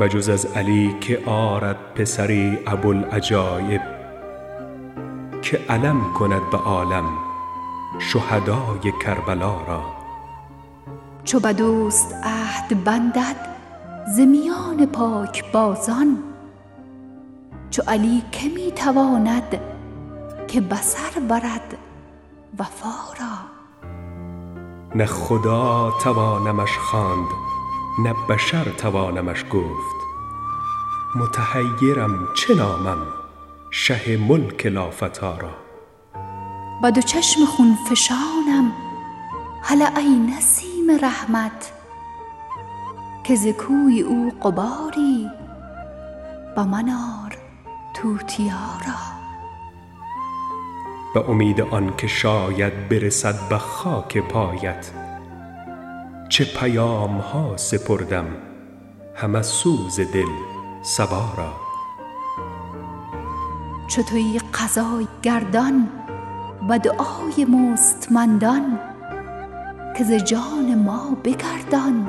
بجز 0.00 0.28
از 0.28 0.46
علی 0.46 0.96
که 1.00 1.22
آرد 1.26 1.76
پسری 1.94 2.58
ابوالعجایب 2.66 3.80
که 5.42 5.60
علم 5.68 6.12
کند 6.12 6.50
به 6.50 6.58
عالم 6.58 7.04
شهدای 7.98 8.92
کربلا 9.04 9.62
را. 9.68 9.84
چو 11.24 11.40
به 11.40 11.52
دوست 11.52 12.14
عهد 12.24 12.84
بندد 12.84 13.36
ز 14.16 14.20
میان 14.20 14.86
پاک 14.86 15.52
بازان 15.52 16.31
چو 17.72 17.82
علی 17.88 18.22
که 18.32 18.48
می 18.48 18.72
تواند 18.72 19.60
که 20.48 20.60
بسر 20.60 21.20
برد 21.28 21.78
وفا 22.58 23.12
را. 23.20 23.38
نه 24.94 25.06
خدا 25.06 25.92
توانمش 26.02 26.78
خواند 26.78 27.28
نه 28.04 28.14
بشر 28.28 28.64
توانمش 28.64 29.44
گفت. 29.52 30.02
متحیرم 31.14 32.28
چه 32.36 32.54
نامم 32.54 33.06
شه 33.70 34.16
ملک 34.16 34.66
لافتا 34.66 35.36
را. 35.36 35.50
با 36.82 36.90
دو 36.90 37.00
چشم 37.00 37.44
خون 37.44 37.76
فشانم 37.90 38.72
هله 39.62 39.98
ای 39.98 40.18
نسیم 40.18 40.90
رحمت 41.02 41.72
که 43.24 43.34
ز 43.34 43.46
کوی 43.46 44.00
او 44.00 44.32
قباری 44.42 45.30
به 46.56 46.64
من 46.64 46.88
توتیا 47.94 48.72
به 51.14 51.30
امید 51.30 51.60
آن 51.60 51.96
که 51.96 52.06
شاید 52.06 52.88
برسد 52.88 53.48
به 53.48 53.58
خاک 53.58 54.18
پایت 54.18 54.90
چه 56.28 56.44
پیام 56.44 57.18
ها 57.18 57.56
سپردم 57.56 58.26
هم 59.14 59.34
از 59.34 59.46
سوز 59.46 60.00
دل 60.00 60.32
صبا 60.82 61.32
را 61.36 61.52
چو 63.88 64.02
تویی 64.02 64.38
قضای 64.38 65.08
گردان 65.22 65.88
و 66.68 66.78
دعای 66.78 67.44
مستمندان 67.44 68.78
که 69.98 70.04
ز 70.04 70.12
جان 70.12 70.74
ما 70.84 71.16
بگردان 71.24 72.08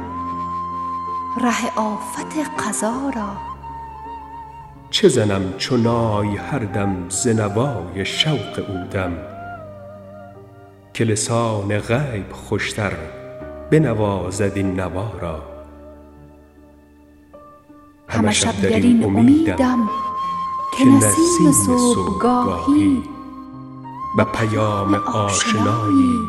ره 1.41 1.75
آفت 1.75 2.37
قضا 2.59 3.11
را. 3.15 3.52
چه 4.93 5.07
زنم 5.09 5.53
چو 5.57 5.77
نای 5.77 6.37
هر 6.37 6.59
دم 6.59 7.09
ز 7.09 7.27
نوای 7.27 8.05
شوق 8.05 8.65
او 8.67 8.87
دم؟ 8.91 9.17
که 10.93 11.03
لسان 11.03 11.79
غیب 11.79 12.31
خوشتر 12.31 12.91
بنوازد 13.71 14.51
این 14.55 14.79
نوا 14.79 15.11
را. 15.21 15.43
همه 18.09 18.31
شب 18.31 18.61
در 18.61 18.69
این 18.69 19.03
امیدم 19.03 19.89
که 20.77 20.85
نسیم 20.85 21.51
صبحگاهی 21.65 23.03
به 24.17 24.23
پیام 24.23 24.95
آشنایی 24.95 26.19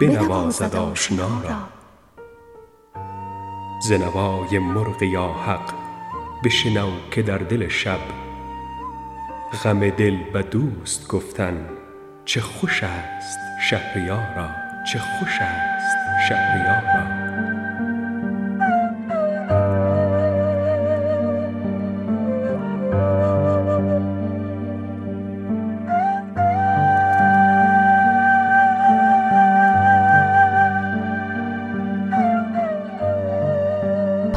بنوازد 0.00 0.76
آشنا 0.76 1.42
را. 1.44 1.56
ز 3.82 3.92
نوای 3.92 4.58
مرغ 4.58 5.02
یا 5.02 5.26
حق 5.26 5.87
بشنو 6.44 6.90
که 7.10 7.22
در 7.22 7.38
دل 7.38 7.68
شب 7.68 8.00
غم 9.64 9.90
دل 9.90 10.16
به 10.32 10.42
دوست 10.42 11.08
گفتن 11.08 11.68
چه 12.24 12.40
خوش 12.40 12.82
است 12.82 13.38
شهریارا 13.70 14.50
چه 14.92 14.98
خوش 14.98 15.38
است 15.40 16.28
شهریارا. 16.28 17.27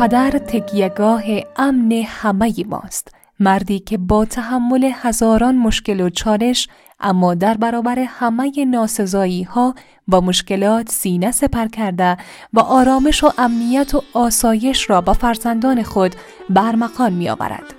پدر 0.02 0.32
تکیهگاه 0.32 1.24
امن 1.56 1.92
همه 1.92 2.54
ماست 2.68 3.16
مردی 3.40 3.80
که 3.80 3.98
با 3.98 4.26
تحمل 4.26 4.92
هزاران 4.94 5.58
مشکل 5.58 6.02
و 6.02 6.10
چالش 6.10 6.68
اما 7.00 7.36
در 7.36 7.58
برابر 7.58 8.00
همه 8.00 8.66
ناسزایی 8.66 9.44
ها 9.44 9.76
با 10.08 10.22
مشکلات 10.22 10.90
سینه 10.90 11.32
سپر 11.32 11.68
کرده 11.68 12.18
و 12.54 12.60
آرامش 12.60 13.24
و 13.24 13.32
امنیت 13.38 13.96
و 13.96 14.02
آسایش 14.14 14.90
را 14.90 15.02
با 15.02 15.14
فرزندان 15.14 15.84
خود 15.84 16.16
برمقان 16.50 17.14
می 17.14 17.30
آورد. 17.30 17.74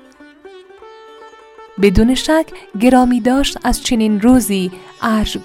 بدون 1.83 2.15
شک 2.15 2.47
گرامی 2.81 3.21
داشت 3.21 3.59
از 3.65 3.83
چنین 3.83 4.21
روزی 4.21 4.71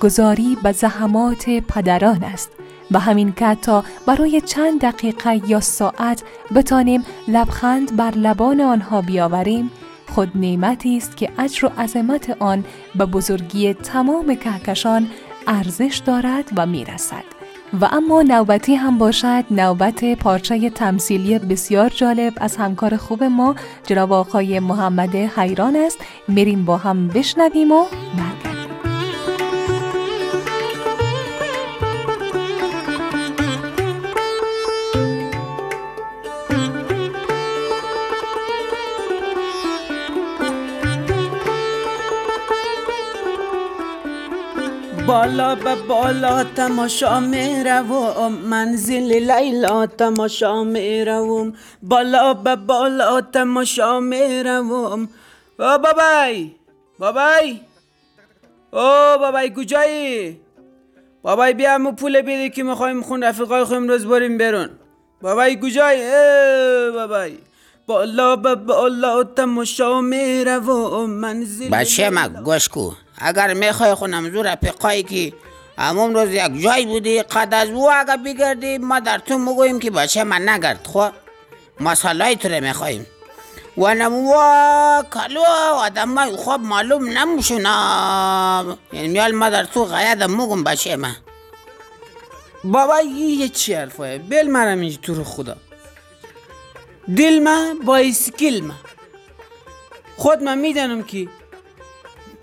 گذاری 0.01 0.57
به 0.63 0.71
زحمات 0.71 1.49
پدران 1.49 2.23
است 2.23 2.51
و 2.91 3.00
همین 3.00 3.34
که 3.34 3.56
تا 3.56 3.84
برای 4.06 4.41
چند 4.41 4.82
دقیقه 4.82 5.50
یا 5.50 5.60
ساعت 5.60 6.23
بتانیم 6.56 7.06
لبخند 7.28 7.95
بر 7.95 8.12
لبان 8.12 8.62
آنها 8.62 9.02
بیاوریم 9.02 9.71
خود 10.10 10.32
نعمتی 10.36 10.97
است 10.97 11.17
که 11.17 11.30
اجر 11.38 11.65
و 11.65 11.69
عظمت 11.78 12.36
آن 12.39 12.65
به 12.95 13.06
بزرگی 13.06 13.73
تمام 13.73 14.36
کهکشان 14.36 15.08
ارزش 15.47 16.02
دارد 16.06 16.52
و 16.56 16.65
می‌رسد. 16.65 17.23
و 17.82 17.86
اما 17.91 18.21
نوبتی 18.21 18.76
هم 18.76 18.97
باشد 18.97 19.45
نوبت 19.52 20.13
پارچه 20.13 20.69
تمثیلی 20.69 21.39
بسیار 21.39 21.89
جالب 21.89 22.34
از 22.38 22.58
همکار 22.58 22.97
خوب 22.97 23.23
ما 23.23 23.56
جناب 23.88 24.13
آقای 24.13 24.60
محمد 24.60 25.15
حیران 25.15 25.76
است. 25.76 25.97
میریم 26.28 26.65
با 26.65 26.78
هم 26.78 27.08
بشنویم 27.08 27.71
و 27.71 27.86
بالا 45.08 45.56
به 45.56 45.76
بالا 45.76 46.43
تماشا 46.43 47.20
می‌روم. 47.20 48.32
منزل 48.34 49.32
لیلا 49.32 49.86
تماشا 49.86 50.63
می‌روم. 50.63 51.54
بالا 51.84 52.34
به 52.34 52.56
بالا 52.56 53.22
تماشا 53.22 54.00
می‌روم. 54.00 55.10
او 55.60 55.78
بابای 55.84 56.52
بابای. 57.00 57.60
او 58.72 59.17
بابای 59.20 59.54
کجایی؟ 59.58 60.39
بابای 61.24 61.54
بیا 61.54 61.74
همو 61.74 61.91
پول 61.91 62.22
بیده 62.22 62.50
که 62.50 62.63
می‌خوایم 62.63 63.02
خون 63.02 63.24
رفیقای 63.24 63.63
خواهیم 63.63 63.88
روز 63.88 64.06
بریم 64.06 64.38
برون. 64.38 64.70
بابای 65.22 65.60
کجایی؟ 65.63 66.02
بابای. 66.91 67.38
بالا 67.88 68.36
به 68.36 68.56
بالا 68.56 69.24
تماشا 69.24 70.02
می‌روم. 70.02 71.10
منزل 71.10 71.70
بچه 71.70 72.10
ما 72.10 72.28
گوش 72.28 72.70
کو. 72.70 72.91
اگر 73.17 73.53
می‌خوای 73.53 73.93
خونم 73.93 74.32
زور 74.32 74.56
پیقایی 74.56 75.03
که 75.03 75.34
همون 75.77 76.13
روز 76.13 76.30
یک 76.30 76.62
جای 76.62 76.86
بودی 76.86 77.21
قد 77.21 77.53
از 77.53 77.69
او 77.69 77.91
اگر 77.91 78.17
بگردی 78.17 78.77
ما 78.77 78.99
در 78.99 79.17
تو 79.17 79.38
مگویم 79.38 79.80
که 79.80 79.91
بچه 79.91 80.23
من 80.23 80.49
نگرد 80.49 80.88
خو 80.88 81.08
مسالای 81.80 82.36
تو 82.36 82.49
رو 82.49 82.63
میخواییم. 82.63 83.06
و 83.77 83.93
نمو 83.93 84.34
کلو 85.13 85.41
آدم 85.73 86.03
ما 86.03 86.38
خواب 86.38 86.62
معلوم 86.62 87.10
نموشونا 87.10 88.77
یعنی 88.93 89.08
میال 89.08 89.32
ما 89.32 89.49
در 89.49 89.63
تو 89.63 89.86
غیاد 89.86 90.23
مگم 90.23 90.63
بچه 90.63 90.95
من 90.95 91.15
بابا 92.63 93.01
یه 93.01 93.49
چی 93.49 93.73
حرفه 93.73 94.17
بل 94.17 94.47
منم 94.47 94.80
اینجا 94.80 94.97
تو 95.01 95.13
رو 95.13 95.23
خدا. 95.23 95.56
دل 97.17 97.39
من 97.39 97.80
بایسکل 97.86 98.60
من 98.63 98.75
خود 100.17 100.43
من 100.43 100.58
می‌دانم 100.58 101.03
که 101.03 101.27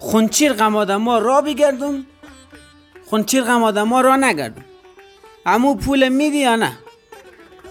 خونچیر 0.05 0.53
غم 0.53 0.97
ما 0.97 1.19
را 1.19 1.41
بگردم 1.41 2.07
خونچیر 3.07 3.43
غم 3.43 3.83
ما 3.83 4.01
را 4.01 4.17
نگردم. 4.17 4.65
امو 5.47 5.75
پول 5.75 6.09
میدی 6.09 6.39
یا 6.39 6.57
نه؟ 6.57 6.73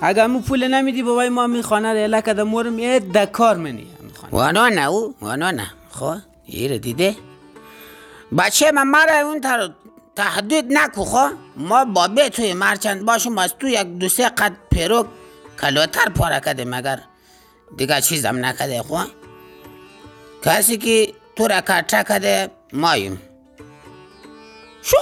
اگر 0.02 0.24
امو 0.24 0.40
پول 0.40 0.68
نمیدی 0.68 1.04
بابای 1.04 1.30
ما 1.30 1.48
می‌خوانه 1.48 1.94
ریلا 1.94 2.22
کده 2.22 2.44
مورم 2.44 2.80
یه 2.80 3.00
دکار 3.00 3.56
منی 3.58 3.88
وانا 4.32 4.70
نه 4.70 4.88
او 4.90 5.16
وانا 5.22 5.52
نه. 5.52 5.68
خو 5.90 6.16
ایره 6.46 6.78
دیده. 6.78 7.16
بچه 8.38 8.72
من 8.72 8.88
مرا 8.88 9.16
اون 9.28 9.42
تر 9.42 9.70
تحدید 10.16 10.66
نکو 10.78 11.04
خو 11.04 11.28
ما 11.58 11.86
بابه 11.86 12.30
توی 12.30 12.54
مرچند 12.54 13.06
باشم 13.06 13.38
از 13.38 13.54
تو 13.60 13.68
یک 13.68 13.88
دو 14.00 14.10
سه 14.10 14.30
قد 14.30 14.54
پیروک 14.72 15.06
کلوتر 15.62 16.10
پاره 16.10 16.40
کده 16.40 16.66
مگر 16.66 17.00
دیگه 17.78 18.02
چیزم 18.02 18.46
نکده 18.46 18.82
خو 18.84 18.98
کسی 20.44 20.78
که 20.78 21.14
تو 21.36 21.48
را 21.48 21.62
کارچه 21.62 22.04
کده 22.04 22.52
ماییم 22.74 23.22
شو 24.82 24.98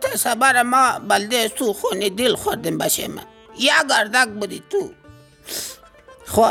تصبر 0.00 0.62
ما 0.62 0.98
بلده 0.98 1.48
تو 1.48 1.72
خونی 1.72 2.10
دل 2.10 2.34
خوردیم 2.34 2.78
باشه 2.78 3.08
من 3.08 3.22
یک 3.58 3.72
گردک 3.90 4.28
بودی 4.28 4.62
تو. 4.70 4.90
خو 6.26 6.50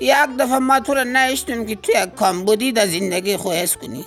یک 0.00 0.36
دفعه 0.38 0.58
ما 0.58 0.80
تو 0.80 0.94
را 0.94 1.04
نشتیم 1.04 1.66
که 1.66 1.76
تو 1.76 1.92
یک 1.92 2.14
کام 2.14 2.44
بودی 2.44 2.72
در 2.72 2.86
زندگی 2.86 3.36
خو 3.36 3.50
حس 3.50 3.76
کنی. 3.76 4.04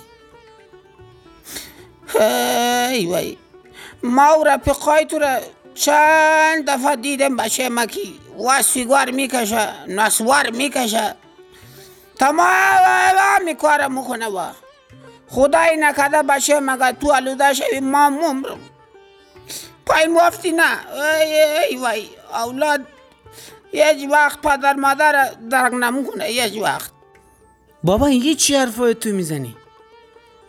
ای 2.90 3.06
وای 3.06 3.36
ما 4.02 4.32
او 4.32 4.44
رفقای 4.44 5.04
تو 5.04 5.18
را 5.18 5.38
چند 5.74 6.70
دفعه 6.70 6.96
دیدم 6.96 7.36
باشه 7.36 7.68
ما 7.68 7.86
که 7.86 8.00
و 8.48 8.62
سیگار 8.62 9.10
می‌کشه 9.10 9.86
نسوار 9.86 10.50
می‌کشه. 10.50 11.14
تمام 12.18 13.44
میکاره 13.44 13.88
می‌کنه 13.88 14.26
و 14.26 14.46
خدای 15.28 15.76
نکده 15.76 16.22
باشه 16.22 16.60
مگه 16.60 16.92
تو 16.92 17.12
علوده 17.12 17.54
شوی؟ 17.54 17.80
ما 17.80 18.10
ممرم 18.10 18.58
پای 19.86 20.06
موفتی 20.06 20.52
نه. 20.52 20.92
ای 20.94 21.40
ای 21.70 21.76
وای. 21.76 22.08
اولاد 22.34 22.80
یک 23.72 24.08
وقت 24.12 24.40
پدر 24.40 24.74
مادر 24.74 25.30
درک 25.50 25.74
نمکنه 25.74 26.32
یک 26.32 26.62
وقت. 26.62 26.90
بابا 27.84 28.06
این 28.06 28.22
یه 28.22 28.34
چی 28.34 28.54
حرفای 28.54 28.94
تو 28.94 29.08
می‌زنی؟ 29.08 29.56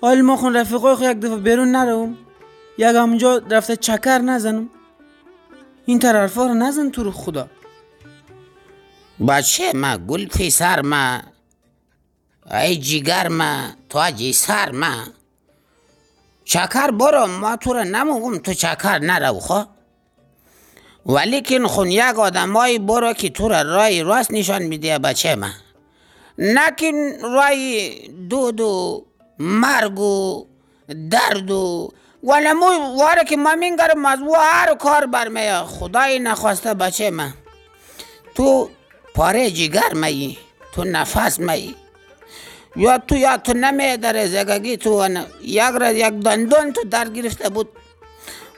حال 0.01 0.21
ما 0.21 0.36
خون 0.36 0.56
رفیقای 0.56 0.95
خو 0.95 1.03
یک 1.03 1.19
دفعه 1.19 1.36
بیرون 1.38 1.71
نروم. 1.71 2.17
یک 2.77 2.95
همونجا 2.95 3.41
رفته 3.49 3.75
چکر 3.75 4.17
نزنم. 4.17 4.69
این 5.86 5.99
تر 5.99 6.15
حرفا 6.17 6.45
رو 6.45 6.53
نزن 6.53 6.89
تو 6.89 7.03
رو 7.03 7.12
خدا. 7.12 7.47
بچه 9.27 9.73
ما 9.73 9.97
گل 9.97 10.25
پیسر 10.25 10.82
ما 10.82 11.19
ای 12.52 12.78
جیگر 12.78 13.28
ما 13.28 13.70
تو 13.90 14.32
سر 14.34 14.72
ما. 14.72 15.04
چکر 16.46 16.92
برو 16.92 17.28
ما 17.28 17.56
تو 17.56 17.74
رو 17.74 17.84
نموگم 17.84 18.38
تو 18.38 18.54
چکر 18.54 19.00
نرو 19.00 19.40
خوا 19.40 19.68
ولی 21.06 21.42
که 21.42 21.60
خون 21.60 21.92
یک 21.92 22.20
آدمایی 22.20 22.80
برو 22.80 23.14
که 23.14 23.30
تو 23.30 23.48
را 23.48 23.62
رای 23.62 24.04
راست 24.04 24.32
نشان 24.32 24.64
میده 24.64 25.00
بچه 25.00 25.36
من 25.36 25.54
نه 26.38 26.72
که 26.78 27.18
رای 27.22 27.92
دود 28.30 28.62
و 28.62 29.06
مرگ 29.40 30.00
و 30.00 30.46
درد 31.10 31.52
و 31.52 31.94
ولی 32.24 32.54
مو 32.54 32.98
واره 32.98 33.24
که 33.24 33.38
ما 33.38 33.56
مینگرم 33.56 34.06
از 34.06 34.22
و 34.22 34.34
هر 34.34 34.76
کار 34.76 35.06
برمه 35.06 35.54
خدای 35.54 36.20
نخواسته 36.20 36.74
بچه 36.74 37.12
من 37.12 37.34
تو 38.36 38.70
پاره 39.16 39.52
جگر 39.52 39.94
مایی 39.94 40.38
تو 40.74 40.84
نفس 40.84 41.40
مایی 41.40 41.76
یا 42.78 42.98
تو 42.98 43.16
یا 43.16 43.38
تو 43.38 43.54
نمی 43.54 43.98
در 43.98 44.26
زگگی 44.26 44.78
تو 44.78 45.08
یک 45.42 45.62
را 45.62 45.92
یک 45.92 46.13
دندون 46.13 46.74
تو 46.74 46.84
در 46.84 47.10
گرفته 47.10 47.50
بود. 47.50 47.70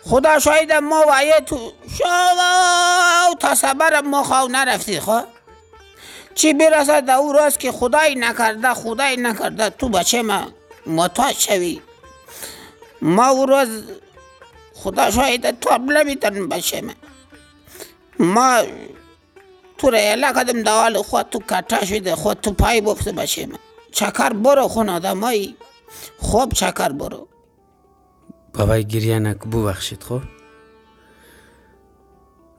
خدا 0.03 0.39
شاید 0.39 0.73
ما 0.73 1.03
وایه 1.07 1.39
تو. 1.45 1.71
شما 1.99 3.35
تا 3.39 3.55
صبر 3.55 4.01
ما 4.01 4.23
خواهو 4.23 4.47
نرفتی 4.47 4.99
خواه 4.99 5.23
چی 6.35 6.53
برسد 6.53 7.05
در 7.05 7.15
او 7.15 7.33
راست 7.33 7.59
که 7.59 7.71
خدای 7.71 8.15
نکرده 8.15 8.73
خدای 8.73 9.17
نکرده. 9.17 9.69
تو 9.69 9.89
بچه 9.89 10.21
ما 10.21 10.47
متاج 10.85 11.35
شوی؟ 11.35 11.81
ما 13.01 13.27
او 13.27 13.45
روز 13.45 13.83
خدا 14.73 15.11
شاید 15.11 15.59
تو 15.59 15.77
نمیتن 15.77 16.49
بچه 16.49 16.81
ما؟ 16.81 16.93
ما 18.19 18.61
تو 19.77 19.89
را 19.89 19.99
یلا 19.99 20.33
کدم 20.33 20.63
دوال 20.63 21.01
خود 21.01 21.29
تو 21.29 21.39
کتا 21.39 21.85
شده 21.85 22.15
خود 22.15 22.41
تو 22.41 22.51
پای 22.51 22.81
بفته 22.81 23.11
بچه 23.11 23.47
چکر 23.91 24.33
برو 24.33 24.67
خون 24.67 24.89
آدمایی. 24.89 25.55
خوب 26.17 26.53
چکر 26.53 26.89
برو. 26.89 27.27
بابای 28.53 28.85
گریه 28.85 29.19
نکو 29.19 29.49
ببخشید 29.49 30.03
خب؟ 30.03 30.21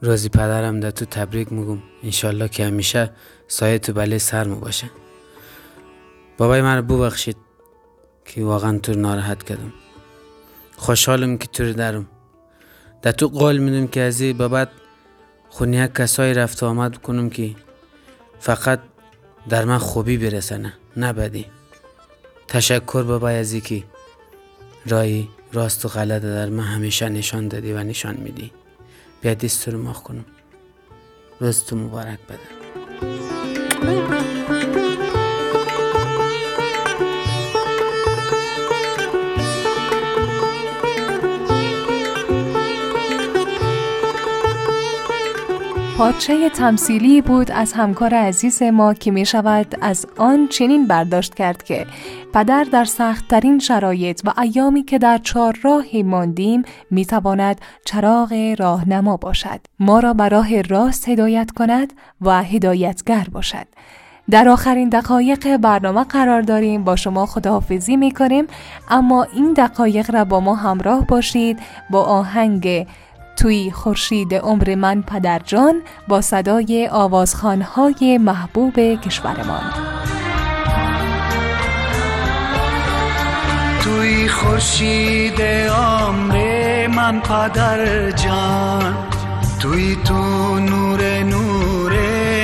روزی 0.03 0.29
پدرم 0.29 0.81
در 0.81 0.90
تو 0.90 1.05
تبریک 1.05 1.53
میگم. 1.53 1.83
انشالله 2.03 2.49
که 2.49 2.64
همیشه 2.64 3.11
سایه 3.49 3.79
تو 3.79 3.93
بله 3.93 4.19
سرمو 4.19 4.57
باشه. 4.57 4.90
بابای 6.38 6.62
من 6.62 6.81
ببخشید 6.81 7.37
که 8.25 8.45
واقعا 8.45 8.79
تو 8.79 8.93
ناراحت 8.93 9.43
کردم. 9.43 9.73
خوشحالم 10.77 11.38
که 11.38 11.47
تو 11.47 11.73
درم. 11.73 12.07
در 13.03 13.12
تو 13.12 13.29
قول 13.29 13.59
میدم 13.59 13.87
که 13.87 14.01
از 14.01 14.21
این 14.21 14.38
بابت 14.38 14.69
خونی 15.49 15.88
کسایی 15.88 16.35
رفت 16.35 16.62
آمد 16.62 16.97
کنم 16.97 17.31
که 17.31 17.55
فقط 18.40 18.81
در 19.49 19.64
من 19.64 19.79
خوبی 19.79 20.19
برسنه. 20.19 20.73
نه 20.96 21.12
بدی 21.12 21.46
تشکر 22.48 23.03
بابای 23.03 23.37
ازی 23.37 23.61
که 23.61 23.85
رای 24.87 25.29
راست 25.53 25.85
و 25.85 25.88
غلط 25.88 26.22
در 26.22 26.48
من 26.48 26.64
همیشه 26.64 27.09
نشان 27.09 27.48
دادی 27.48 27.72
و 27.72 27.83
نشان 27.83 28.16
میدی. 28.16 28.53
بیا 29.20 29.35
دست 29.35 29.68
رو 29.68 29.92
کنم. 29.92 30.24
روز 31.40 31.64
تو 31.64 31.76
مبارک 31.76 32.18
بدن. 32.29 33.69
پارچه 46.00 46.50
تمثیلی 46.50 47.20
بود 47.20 47.50
از 47.50 47.72
همکار 47.72 48.14
عزیز 48.14 48.62
ما 48.62 48.94
که 48.94 49.10
می 49.10 49.26
شود 49.26 49.76
از 49.80 50.06
آن 50.16 50.48
چنین 50.48 50.86
برداشت 50.86 51.34
کرد 51.34 51.62
که 51.62 51.86
پدر 52.34 52.64
در 52.64 52.84
سختترین 52.84 53.58
شرایط 53.58 54.20
و 54.24 54.40
ایامی 54.40 54.82
که 54.82 54.98
در 54.98 55.18
چهار 55.18 55.58
راهی 55.62 56.02
ماندیم 56.02 56.62
می 56.90 57.04
تواند 57.04 57.60
چراغ 57.84 58.54
راهنما 58.58 59.16
باشد. 59.16 59.60
ما 59.80 60.00
را 60.00 60.14
به 60.14 60.28
راه 60.28 60.62
راست 60.62 61.08
هدایت 61.08 61.50
کند 61.50 61.92
و 62.20 62.42
هدایتگر 62.42 63.26
باشد. 63.32 63.66
در 64.30 64.48
آخرین 64.48 64.88
دقایق 64.88 65.56
برنامه 65.56 66.04
قرار 66.04 66.42
داریم. 66.42 66.84
با 66.84 66.96
شما 66.96 67.26
خداحافظی 67.26 67.96
می 67.96 68.10
کنیم 68.10 68.46
اما 68.90 69.22
این 69.22 69.52
دقایق 69.52 70.10
را 70.14 70.24
با 70.24 70.40
ما 70.40 70.54
همراه 70.54 71.06
باشید. 71.06 71.58
با 71.90 72.02
آهنگ 72.02 72.86
توی 73.40 73.70
خورشید 73.70 74.35
عمر 74.35 74.74
من 74.74 75.03
پدرجان 75.03 75.83
با 76.09 76.20
صدای 76.20 76.88
آوازخانهای 76.92 78.18
محبوب 78.18 78.74
کشورمان. 78.79 79.62
توی 83.83 84.29
خورشید 84.29 85.42
عمر 85.42 86.87
من 86.87 87.20
پدرجان 87.20 88.96
توی 89.61 89.96
تو 90.05 90.59
نور 90.59 91.22
نور 91.22 91.92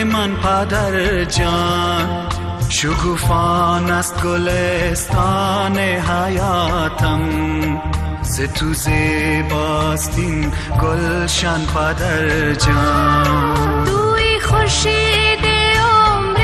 من 0.05 0.37
پدرجان 0.37 2.29
شکوفان 2.69 3.91
است 3.91 4.23
گلستان 4.23 5.79
حیاتم. 5.79 7.21
ز 8.36 8.42
تو 8.42 8.74
زیباستین 8.74 10.52
گلشن 10.82 11.66
پدر 11.66 12.54
جان 12.54 13.86
توی 13.86 14.40
خورشید 14.40 15.46
عمر 15.80 16.40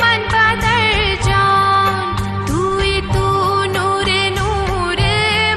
من 0.00 0.20
پدر 0.28 1.16
جان 1.28 2.16
توی 2.46 3.00
تو 3.12 3.28
نور 3.66 4.08
نور 4.38 4.98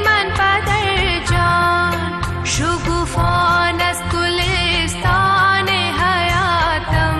من 0.05 0.27
پدر 0.37 1.25
جان 1.31 2.21
شگوفان 2.43 3.81
از 3.81 3.97
گلستان 4.13 5.67
حیاتم 6.03 7.19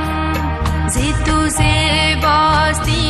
ز 0.88 0.98
تو 1.26 1.48
زیباستین 1.50 3.07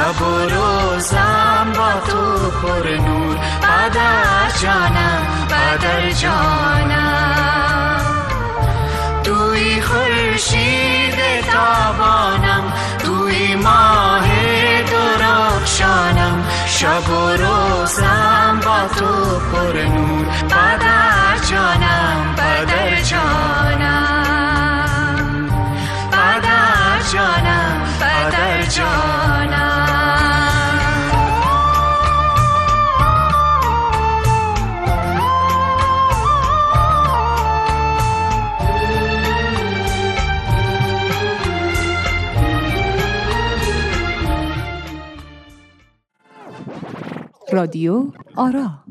شب 0.00 0.22
و 0.22 0.48
روزم 0.48 1.72
با 1.76 1.92
تو 2.08 2.50
پر 2.50 2.88
نور. 2.88 3.36
پدر 3.36 4.50
جانم 4.62 5.22
پدر 5.48 6.10
جانم. 6.10 8.00
توی 9.24 9.82
خورشید 9.82 11.14
تابانم 11.52 12.72
توی 13.04 13.54
ماه 13.54 14.28
درخشانم. 14.82 16.44
شب 16.66 17.10
و 17.10 17.30
روزم 17.30 18.60
با 18.64 18.88
تو 18.98 19.38
پر 19.38 19.82
نور. 19.82 20.26
پدر 20.48 21.38
جانم 21.50 22.34
پدر 22.36 22.99
رادیو 47.52 48.12
آرا. 48.36 48.84